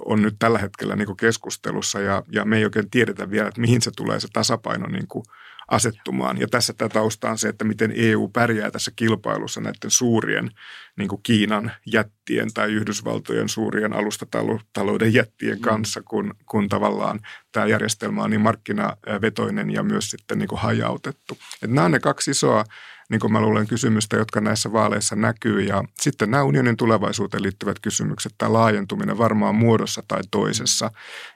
[0.04, 3.60] on nyt tällä hetkellä niin kuin keskustelussa ja, ja me ei oikein tiedetä vielä, että
[3.60, 5.24] mihin se tulee se tasapaino niin kuin
[5.70, 6.40] asettumaan.
[6.40, 10.50] Ja tässä tämä tausta on se, että miten EU pärjää tässä kilpailussa näiden suurien
[10.96, 15.62] niin kuin Kiinan jättien tai Yhdysvaltojen suurien alustatalouden jättien mm.
[15.62, 17.20] kanssa, kun, kun tavallaan
[17.52, 21.38] tämä järjestelmä on niin markkinavetoinen ja myös sitten niin kuin hajautettu.
[21.62, 22.64] Et nämä on ne kaksi isoa
[23.10, 25.60] niin kuin mä luulen, kysymystä, jotka näissä vaaleissa näkyy.
[25.60, 30.90] Ja sitten nämä unionin tulevaisuuteen liittyvät kysymykset, tämä laajentuminen varmaan muodossa tai toisessa.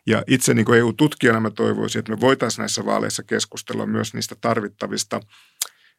[0.06, 4.36] Ja itse niin kuin EU-tutkijana mä toivoisin, että me voitaisiin näissä vaaleissa keskustella myös niistä
[4.40, 5.20] tarvittavista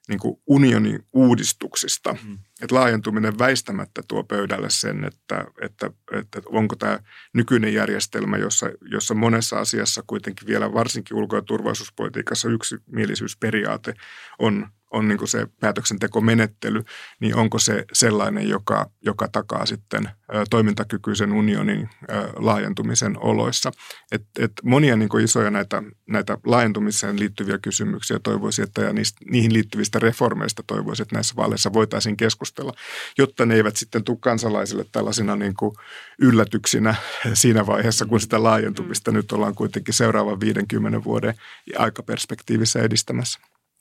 [0.07, 2.15] niin kuin unionin uudistuksista.
[2.23, 2.37] Mm.
[2.61, 6.99] Että laajentuminen väistämättä tuo pöydälle sen, että, että, että onko tämä
[7.33, 13.93] nykyinen järjestelmä, jossa, jossa monessa asiassa kuitenkin vielä varsinkin ulko- ja turvallisuuspolitiikassa yksimielisyysperiaate
[14.39, 16.83] on on niin se päätöksentekomenettely,
[17.19, 20.09] niin onko se sellainen, joka, joka takaa sitten
[20.49, 21.89] toimintakykyisen unionin
[22.35, 23.71] laajentumisen oloissa.
[24.11, 29.53] Et, et monia niin isoja näitä, näitä laajentumiseen liittyviä kysymyksiä toivoisin, että ja niistä, niihin
[29.53, 32.73] liittyvistä reformeista toivoisin, että näissä vaaleissa voitaisiin keskustella,
[33.17, 35.75] jotta ne eivät sitten tule kansalaisille tällaisina niin kuin
[36.19, 36.95] yllätyksinä
[37.33, 39.15] siinä vaiheessa, kun sitä laajentumista mm.
[39.15, 41.33] nyt ollaan kuitenkin seuraavan 50 vuoden
[41.77, 43.39] aikaperspektiivissä edistämässä.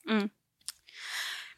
[0.09, 0.29] Mm.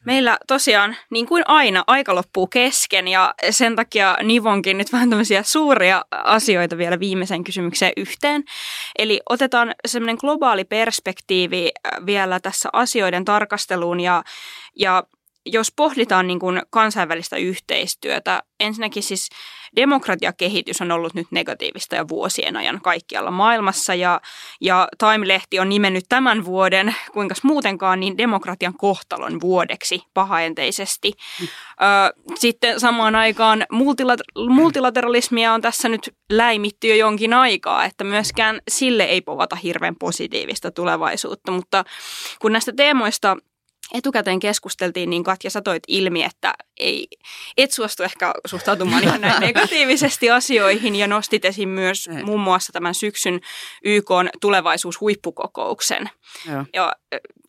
[0.08, 5.42] Meillä tosiaan, niin kuin aina, aika loppuu kesken ja sen takia nivonkin nyt vähän tämmöisiä
[5.42, 8.44] suuria asioita vielä viimeisen kysymykseen yhteen.
[8.98, 14.24] Eli otetaan semmoinen globaali perspektiivi äh, vielä tässä asioiden tarkasteluun ja,
[14.76, 15.02] ja
[15.52, 19.28] jos pohditaan niin kuin kansainvälistä yhteistyötä, ensinnäkin siis
[19.76, 24.20] demokratiakehitys on ollut nyt negatiivista jo vuosien ajan kaikkialla maailmassa ja,
[24.60, 31.12] ja Time-lehti on nimennyt tämän vuoden, kuinka muutenkaan, niin demokratian kohtalon vuodeksi pahaenteisesti.
[31.40, 31.48] Mm.
[32.34, 39.04] Sitten samaan aikaan multilater- multilateralismia on tässä nyt läimitty jo jonkin aikaa, että myöskään sille
[39.04, 41.84] ei povata hirveän positiivista tulevaisuutta, mutta
[42.38, 43.36] kun näistä teemoista–
[43.94, 47.08] etukäteen keskusteltiin, niin Katja, sä toit ilmi, että ei,
[47.56, 52.22] et suostu ehkä suhtautumaan ihan näin negatiivisesti asioihin ja nostit esiin myös ei.
[52.22, 53.40] muun muassa tämän syksyn
[53.84, 54.10] YK
[54.40, 56.10] tulevaisuushuippukokouksen.
[56.50, 56.64] Joo.
[56.72, 56.92] Ja,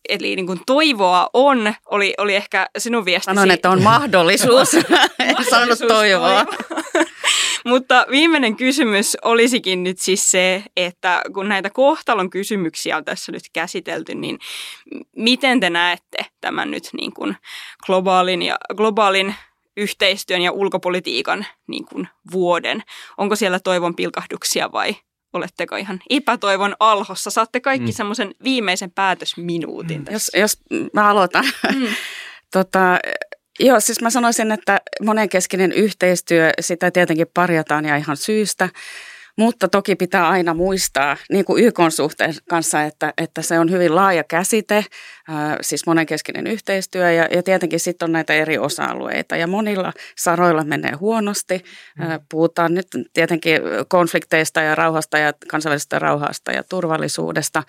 [0.10, 3.36] eli niin kuin toivoa on, oli, oli ehkä sinun viestisi.
[3.36, 4.74] Sanon, että on mahdollisuus.
[5.20, 6.46] en sanonut toivoa.
[7.66, 13.44] Mutta viimeinen kysymys olisikin nyt siis se, että kun näitä kohtalon kysymyksiä on tässä nyt
[13.54, 14.40] käsitelty, niin
[15.16, 17.36] miten te näette tämän nyt niin kuin
[17.86, 19.36] globaalin, ja, globaalin
[19.78, 22.84] yhteistyön ja ulkopolitiikan niin kuin vuoden?
[23.18, 24.96] Onko siellä toivon pilkahduksia vai
[25.34, 27.30] oletteko ihan epätoivon alhossa?
[27.30, 27.96] Saatte kaikki mm.
[27.96, 30.38] semmoisen viimeisen päätösminuutin tässä.
[30.38, 31.46] Jos, jos mä aloitan.
[31.76, 31.88] Mm.
[32.54, 33.00] tota,
[33.60, 38.70] Joo, siis mä sanoisin, että monenkeskinen yhteistyö, sitä tietenkin parjataan ja ihan syystä.
[39.38, 43.96] Mutta toki pitää aina muistaa, niin kuin YK suhteen kanssa, että, että se on hyvin
[43.96, 44.86] laaja käsite,
[45.62, 50.92] siis monenkeskinen yhteistyö ja, ja tietenkin sitten on näitä eri osa-alueita ja monilla saroilla menee
[50.92, 51.64] huonosti.
[51.98, 52.06] Mm.
[52.30, 57.64] Puhutaan nyt tietenkin konflikteista ja rauhasta ja kansainvälisestä rauhasta ja turvallisuudesta,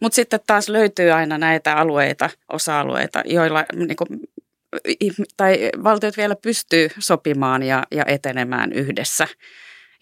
[0.00, 4.08] mutta sitten taas löytyy aina näitä alueita, osa-alueita, joilla niin kuin
[5.36, 9.28] tai valtiot vielä pystyy sopimaan ja, ja etenemään yhdessä.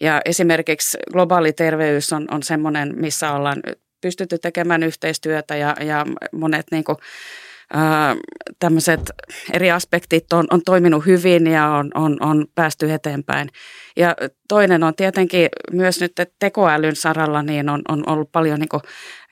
[0.01, 3.61] Ja esimerkiksi globaali terveys on, on semmoinen, missä ollaan
[4.01, 6.97] pystytty tekemään yhteistyötä ja, ja monet niin kuin,
[7.73, 8.15] ää,
[9.53, 13.49] eri aspektit on, on toiminut hyvin ja on, on, on päästy eteenpäin.
[13.97, 14.15] Ja
[14.47, 18.81] toinen on tietenkin myös nyt tekoälyn saralla niin on, on ollut paljon niin kuin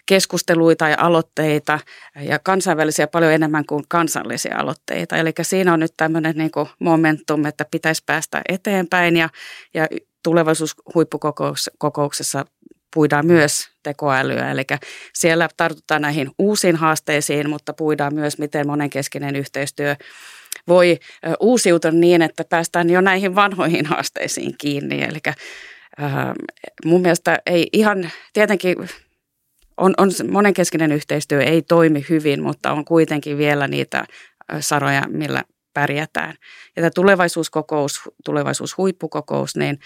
[0.07, 1.79] keskusteluita ja aloitteita
[2.21, 5.17] ja kansainvälisiä paljon enemmän kuin kansallisia aloitteita.
[5.17, 9.29] Eli siinä on nyt tämmöinen niin kuin momentum, että pitäisi päästä eteenpäin ja,
[9.73, 9.87] ja
[10.23, 12.45] tulevaisuushuippukokouksessa
[12.93, 14.51] puidaan myös tekoälyä.
[14.51, 14.63] Eli
[15.13, 19.95] siellä tartutaan näihin uusiin haasteisiin, mutta puidaan myös, miten monenkeskinen yhteistyö
[20.67, 20.99] voi
[21.39, 25.03] uusiutua niin, että päästään jo näihin vanhoihin haasteisiin kiinni.
[25.03, 25.19] Eli
[26.85, 28.75] mun mielestä ei ihan, tietenkin
[29.77, 34.05] on, on monenkeskinen yhteistyö ei toimi hyvin, mutta on kuitenkin vielä niitä
[34.59, 36.35] saroja, millä pärjätään.
[36.75, 39.79] Ja tämä tulevaisuuskokous, tulevaisuushuippukokous, niin,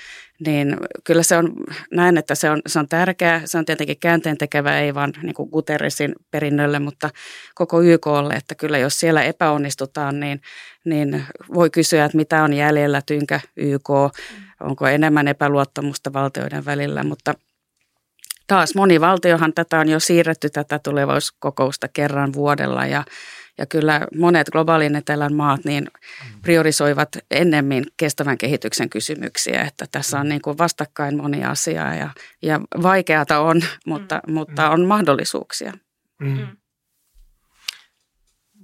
[0.45, 1.53] niin kyllä se on,
[1.91, 3.41] näen, että se on, se on tärkeää.
[3.45, 7.09] Se on tietenkin käänteen tekevä, ei vaan niin kuin Guterresin perinnölle, mutta
[7.55, 10.41] koko YKlle, että kyllä jos siellä epäonnistutaan, niin,
[10.85, 11.23] niin
[11.53, 13.89] voi kysyä, että mitä on jäljellä, tynkä YK,
[14.59, 17.33] onko enemmän epäluottamusta valtioiden välillä, mutta–
[18.51, 23.03] taas moni valtiohan tätä on jo siirretty tätä tulevaisuuskokousta kerran vuodella ja,
[23.57, 25.87] ja kyllä monet globaalin etelän maat niin
[26.41, 32.09] priorisoivat ennemmin kestävän kehityksen kysymyksiä, että tässä on niin kuin vastakkain moni asia ja,
[32.41, 34.33] ja vaikeata on, mutta, mm.
[34.33, 35.73] mutta on mahdollisuuksia.
[36.21, 36.27] Mm.
[36.27, 36.47] mm.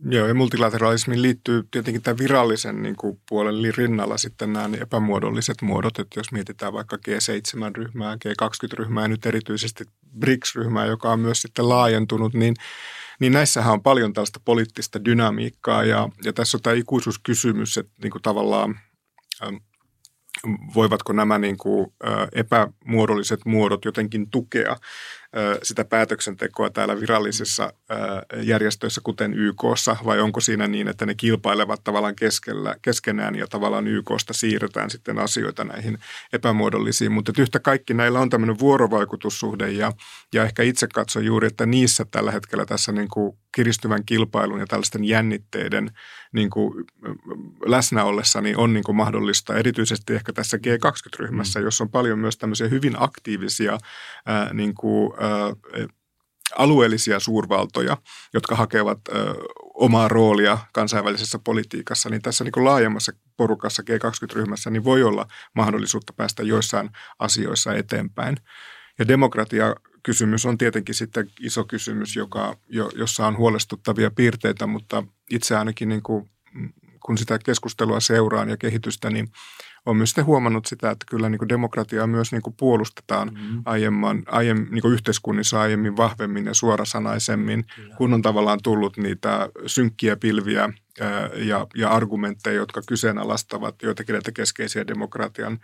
[0.10, 6.00] Joo, ja multilateralismiin liittyy tietenkin tämä virallisen niin kuin, puolen rinnalla sitten nämä epämuodolliset muodot,
[6.00, 9.84] että jos mietitään vaikka G7-ryhmää, G20-ryhmää ja nyt erityisesti
[10.20, 12.56] BRICS-ryhmää, joka on myös sitten laajentunut, niin
[13.20, 18.12] niin näissähän on paljon tällaista poliittista dynamiikkaa ja, ja tässä on tämä ikuisuuskysymys, että niin
[18.12, 18.80] kuin tavallaan
[20.76, 21.94] voivatko nämä niin kuin,
[22.32, 24.76] epämuodolliset muodot jotenkin tukea
[25.64, 27.74] sitä päätöksentekoa täällä virallisissa
[28.42, 33.88] järjestöissä, kuten YKssa, vai onko siinä niin, että ne kilpailevat tavallaan keskellä, keskenään ja tavallaan
[33.88, 35.98] YKsta siirretään sitten asioita näihin
[36.34, 37.12] epämuodollisiin.
[37.12, 39.92] Mutta yhtä kaikki näillä on tämmöinen vuorovaikutussuhde ja,
[40.34, 44.68] ja ehkä itse katson juuri, että niissä tällä hetkellä tässä niin kuin kiristyvän kilpailun ja
[44.68, 45.92] tällaisten jännitteiden
[46.34, 46.86] niin kuin
[47.66, 51.66] läsnä ollessa niin on niin kuin mahdollista, erityisesti ehkä tässä G20-ryhmässä, mm.
[51.66, 53.78] jossa on paljon myös tämmöisiä hyvin aktiivisia
[54.26, 55.14] ää, niin kuin,
[56.56, 57.98] alueellisia suurvaltoja,
[58.34, 59.00] jotka hakevat
[59.74, 66.44] omaa roolia kansainvälisessä politiikassa, niin tässä niin laajemmassa porukassa G20-ryhmässä niin voi olla mahdollisuutta päästä
[66.44, 66.90] joissain
[67.20, 68.38] asioissa eteenpäin.
[69.00, 75.04] Ja demokratia kysymys on tietenkin sitten iso kysymys, joka, jo, jossa on huolestuttavia piirteitä, mutta
[75.32, 76.30] itse ainakin niin kuin,
[77.06, 79.28] kun sitä keskustelua seuraan ja kehitystä, niin
[79.88, 83.62] on myös sitten huomannut sitä, että kyllä niin kuin demokratiaa myös niin kuin puolustetaan mm-hmm.
[83.66, 87.96] aiemman, aiemmin, niin kuin yhteiskunnissa aiemmin vahvemmin ja suorasanaisemmin, kyllä.
[87.96, 90.70] kun on tavallaan tullut niitä synkkiä pilviä
[91.00, 95.60] ää, ja, ja argumentteja, jotka kyseenalaistavat joitakin näitä keskeisiä demokratian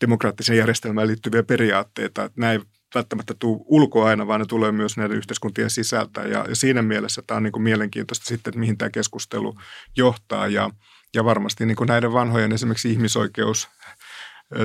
[0.00, 2.24] demokraattiseen järjestelmään liittyviä periaatteita.
[2.24, 2.62] Että näin
[2.94, 6.20] välttämättä tule ulkoa aina, vaan ne tulee myös näiden yhteiskuntien sisältä.
[6.20, 9.54] Ja, ja siinä mielessä tämä on niin kuin mielenkiintoista sitten, että mihin tämä keskustelu
[9.96, 10.46] johtaa.
[10.46, 10.70] Ja,
[11.14, 13.68] ja varmasti niin kuin näiden vanhojen esimerkiksi ihmisoikeus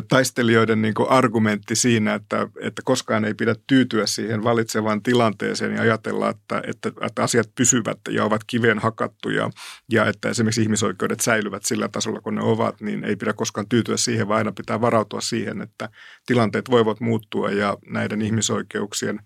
[0.08, 5.82] taistelijoiden niin kuin argumentti siinä, että, että koskaan ei pidä tyytyä siihen valitsevaan tilanteeseen ja
[5.82, 9.50] ajatella, että, että, että asiat pysyvät ja ovat kiveen hakattuja
[9.92, 13.98] ja että esimerkiksi ihmisoikeudet säilyvät sillä tasolla, kun ne ovat, niin ei pidä koskaan tyytyä
[13.98, 15.90] siihen, vaan aina pitää varautua siihen, että
[16.26, 19.20] tilanteet voivat muuttua ja näiden ihmisoikeuksien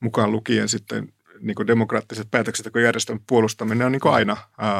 [0.00, 4.36] mukaan lukien sitten niin kuin demokraattiset päätöksentekojärjestelmän puolustaminen on niin kuin aina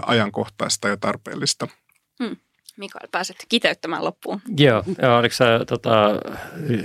[0.07, 1.68] ajankohtaista ja tarpeellista.
[2.22, 2.36] Hmm.
[2.76, 4.40] Mikael, pääset kiteyttämään loppuun.
[4.56, 6.08] Joo, ja oliko se tota,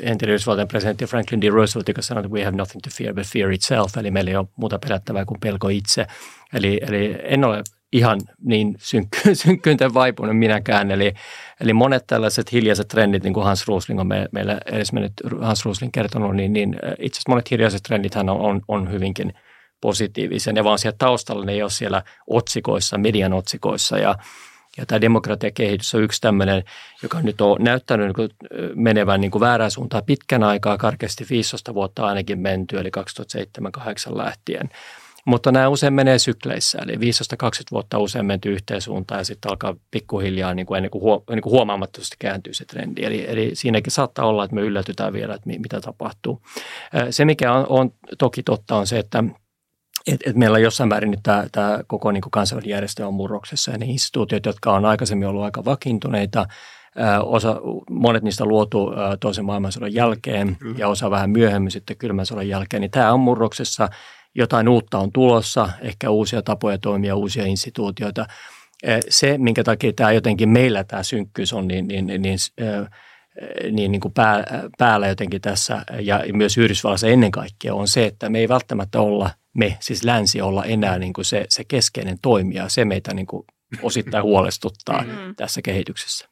[0.01, 1.49] entinen Yhdysvaltain presidentti Franklin D.
[1.49, 4.37] Roosevelt, joka sanoi, että we have nothing to fear but fear itself, eli meillä ei
[4.37, 6.07] ole muuta pelättävää kuin pelko itse.
[6.53, 7.63] Eli, eli en ole
[7.93, 10.91] ihan niin synkky, synkkyyteen vaipunut minäkään.
[10.91, 11.13] Eli,
[11.59, 15.65] eli monet tällaiset hiljaiset trendit, niin kuin Hans Rosling on me, meillä edes mennyt Hans
[15.65, 19.33] Rosling kertonut, niin, niin itse asiassa monet hiljaiset trendithän on, on, on hyvinkin
[19.81, 20.53] positiivisia.
[20.53, 24.15] Ne vaan siellä taustalla, ne ei ole siellä otsikoissa, median otsikoissa ja
[24.77, 26.63] ja tämä demokratiakehitys on yksi tämmöinen,
[27.03, 28.29] joka nyt on näyttänyt niin
[28.75, 32.91] menevän niin kuin väärään suuntaan pitkän aikaa, karkeasti 15 vuotta ainakin menty, eli
[34.09, 34.69] 2007-2008 lähtien.
[35.25, 36.97] Mutta nämä usein menee sykleissä, eli 15-20
[37.71, 41.41] vuotta usein menty yhteen suuntaan ja sitten alkaa pikkuhiljaa niin kuin ennen kuin, huo, niin
[41.41, 43.03] kuin huomaamattomasti kääntyy se trendi.
[43.03, 46.41] Eli, eli siinäkin saattaa olla, että me yllätytään vielä, että mitä tapahtuu.
[47.09, 49.23] Se, mikä on, on toki totta, on se, että
[50.07, 53.77] et, et meillä jossain määrin nyt tämä, tämä koko niin kansainvälinen järjestö on murroksessa ja
[53.77, 56.45] ne instituutiot, jotka on aikaisemmin ollut aika vakiintuneita,
[57.23, 60.75] osa, monet niistä luotu toisen maailmansodan jälkeen Kyllä.
[60.77, 63.89] ja osa vähän myöhemmin sitten kylmän sodan jälkeen, niin tämä on murroksessa.
[64.35, 68.25] Jotain uutta on tulossa, ehkä uusia tapoja toimia, uusia instituutioita.
[69.09, 72.37] Se, minkä takia tämä jotenkin meillä tämä synkkyys on niin, niin, niin, niin
[73.71, 74.43] niin, niin kuin pää,
[74.77, 79.29] päällä jotenkin tässä ja myös Yhdysvallassa ennen kaikkea on se, että me ei välttämättä olla
[79.57, 82.69] me, siis länsi, olla enää niin kuin se, se keskeinen toimija.
[82.69, 83.45] Se meitä niin kuin
[83.81, 85.35] osittain huolestuttaa mm.
[85.35, 86.27] tässä kehityksessä.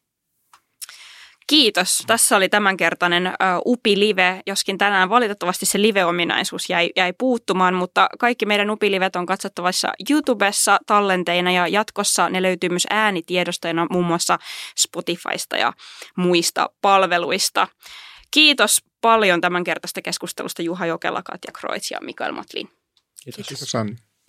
[1.47, 2.03] Kiitos.
[2.07, 8.45] Tässä oli tämänkertainen uh, UPI-live, joskin tänään valitettavasti se live-ominaisuus jäi, jäi puuttumaan, mutta kaikki
[8.45, 14.39] meidän UPI-livet on katsottavissa YouTubessa tallenteina ja jatkossa ne löytyy myös äänitiedostoina muun muassa
[14.77, 15.73] Spotifysta ja
[16.17, 17.67] muista palveluista.
[18.31, 22.69] Kiitos paljon tämänkertaista keskustelusta Juha Jokela, Katja Kroits ja Mikael Matlin.
[23.25, 23.47] Kiitos.
[23.47, 23.95] Kiitos Sanni.